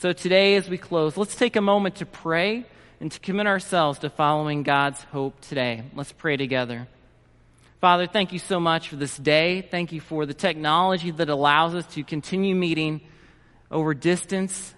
So 0.00 0.12
today, 0.12 0.54
as 0.54 0.68
we 0.68 0.78
close, 0.78 1.16
let's 1.16 1.34
take 1.34 1.56
a 1.56 1.60
moment 1.60 1.96
to 1.96 2.06
pray 2.06 2.64
and 3.00 3.10
to 3.10 3.18
commit 3.18 3.48
ourselves 3.48 3.98
to 3.98 4.10
following 4.10 4.62
God's 4.62 5.02
hope 5.02 5.40
today. 5.40 5.82
Let's 5.92 6.12
pray 6.12 6.36
together. 6.36 6.86
Father, 7.80 8.06
thank 8.06 8.32
you 8.32 8.38
so 8.38 8.60
much 8.60 8.90
for 8.90 8.94
this 8.94 9.16
day. 9.16 9.60
Thank 9.60 9.90
you 9.90 10.00
for 10.00 10.24
the 10.24 10.34
technology 10.34 11.10
that 11.10 11.28
allows 11.28 11.74
us 11.74 11.84
to 11.94 12.04
continue 12.04 12.54
meeting 12.54 13.00
over 13.72 13.92
distance, 13.92 14.72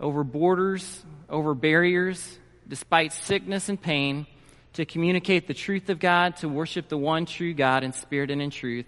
over 0.00 0.24
borders, 0.24 1.04
over 1.30 1.54
barriers, 1.54 2.40
despite 2.66 3.12
sickness 3.12 3.68
and 3.68 3.80
pain, 3.80 4.26
to 4.72 4.84
communicate 4.84 5.46
the 5.46 5.54
truth 5.54 5.88
of 5.90 6.00
God, 6.00 6.38
to 6.38 6.48
worship 6.48 6.88
the 6.88 6.98
one 6.98 7.24
true 7.24 7.54
God 7.54 7.84
in 7.84 7.92
spirit 7.92 8.32
and 8.32 8.42
in 8.42 8.50
truth. 8.50 8.86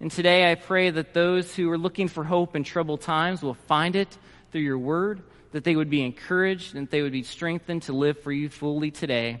And 0.00 0.10
today 0.10 0.50
I 0.50 0.54
pray 0.54 0.88
that 0.88 1.12
those 1.12 1.54
who 1.54 1.70
are 1.70 1.76
looking 1.76 2.08
for 2.08 2.24
hope 2.24 2.56
in 2.56 2.64
troubled 2.64 3.02
times 3.02 3.42
will 3.42 3.52
find 3.52 3.94
it 3.94 4.16
through 4.50 4.62
your 4.62 4.78
word, 4.78 5.22
that 5.52 5.64
they 5.64 5.76
would 5.76 5.90
be 5.90 6.02
encouraged 6.02 6.74
and 6.74 6.86
that 6.86 6.90
they 6.90 7.02
would 7.02 7.12
be 7.12 7.22
strengthened 7.22 7.82
to 7.82 7.92
live 7.92 8.18
for 8.20 8.32
you 8.32 8.48
fully 8.48 8.90
today. 8.90 9.40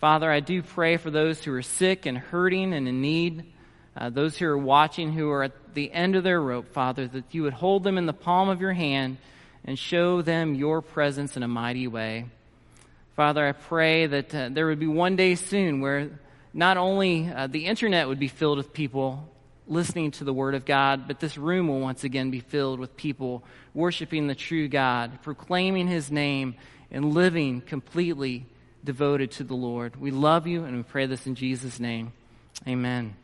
Father, 0.00 0.30
I 0.30 0.40
do 0.40 0.62
pray 0.62 0.96
for 0.96 1.10
those 1.10 1.42
who 1.42 1.52
are 1.54 1.62
sick 1.62 2.06
and 2.06 2.16
hurting 2.16 2.72
and 2.72 2.86
in 2.86 3.00
need, 3.00 3.52
uh, 3.96 4.10
those 4.10 4.36
who 4.36 4.46
are 4.46 4.58
watching 4.58 5.12
who 5.12 5.30
are 5.30 5.42
at 5.42 5.74
the 5.74 5.90
end 5.92 6.14
of 6.14 6.22
their 6.22 6.40
rope, 6.40 6.72
Father, 6.72 7.08
that 7.08 7.34
you 7.34 7.42
would 7.42 7.52
hold 7.52 7.82
them 7.82 7.98
in 7.98 8.06
the 8.06 8.12
palm 8.12 8.48
of 8.48 8.60
your 8.60 8.72
hand 8.72 9.16
and 9.64 9.76
show 9.78 10.22
them 10.22 10.54
your 10.54 10.80
presence 10.82 11.36
in 11.36 11.42
a 11.42 11.48
mighty 11.48 11.88
way. 11.88 12.26
Father, 13.16 13.44
I 13.44 13.52
pray 13.52 14.06
that 14.06 14.32
uh, 14.32 14.48
there 14.52 14.66
would 14.68 14.78
be 14.78 14.86
one 14.86 15.16
day 15.16 15.34
soon 15.34 15.80
where 15.80 16.10
not 16.54 16.76
only 16.76 17.28
uh, 17.28 17.48
the 17.48 17.66
internet 17.66 18.06
would 18.06 18.20
be 18.20 18.28
filled 18.28 18.58
with 18.58 18.72
people 18.72 19.28
listening 19.68 20.10
to 20.12 20.24
the 20.24 20.32
Word 20.32 20.54
of 20.54 20.64
God, 20.64 21.06
but 21.06 21.20
this 21.20 21.36
room 21.36 21.68
will 21.68 21.80
once 21.80 22.04
again 22.04 22.30
be 22.30 22.40
filled 22.40 22.80
with 22.80 22.96
people 22.96 23.44
worshiping 23.74 24.26
the 24.26 24.34
true 24.34 24.68
God, 24.68 25.22
proclaiming 25.22 25.86
His 25.86 26.10
name, 26.10 26.54
and 26.90 27.14
living 27.14 27.60
completely 27.60 28.46
devoted 28.82 29.30
to 29.32 29.44
the 29.44 29.54
Lord. 29.54 29.96
We 29.96 30.10
love 30.10 30.46
you 30.46 30.64
and 30.64 30.76
we 30.76 30.82
pray 30.82 31.06
this 31.06 31.26
in 31.26 31.34
Jesus' 31.34 31.78
name. 31.78 32.12
Amen. 32.66 33.14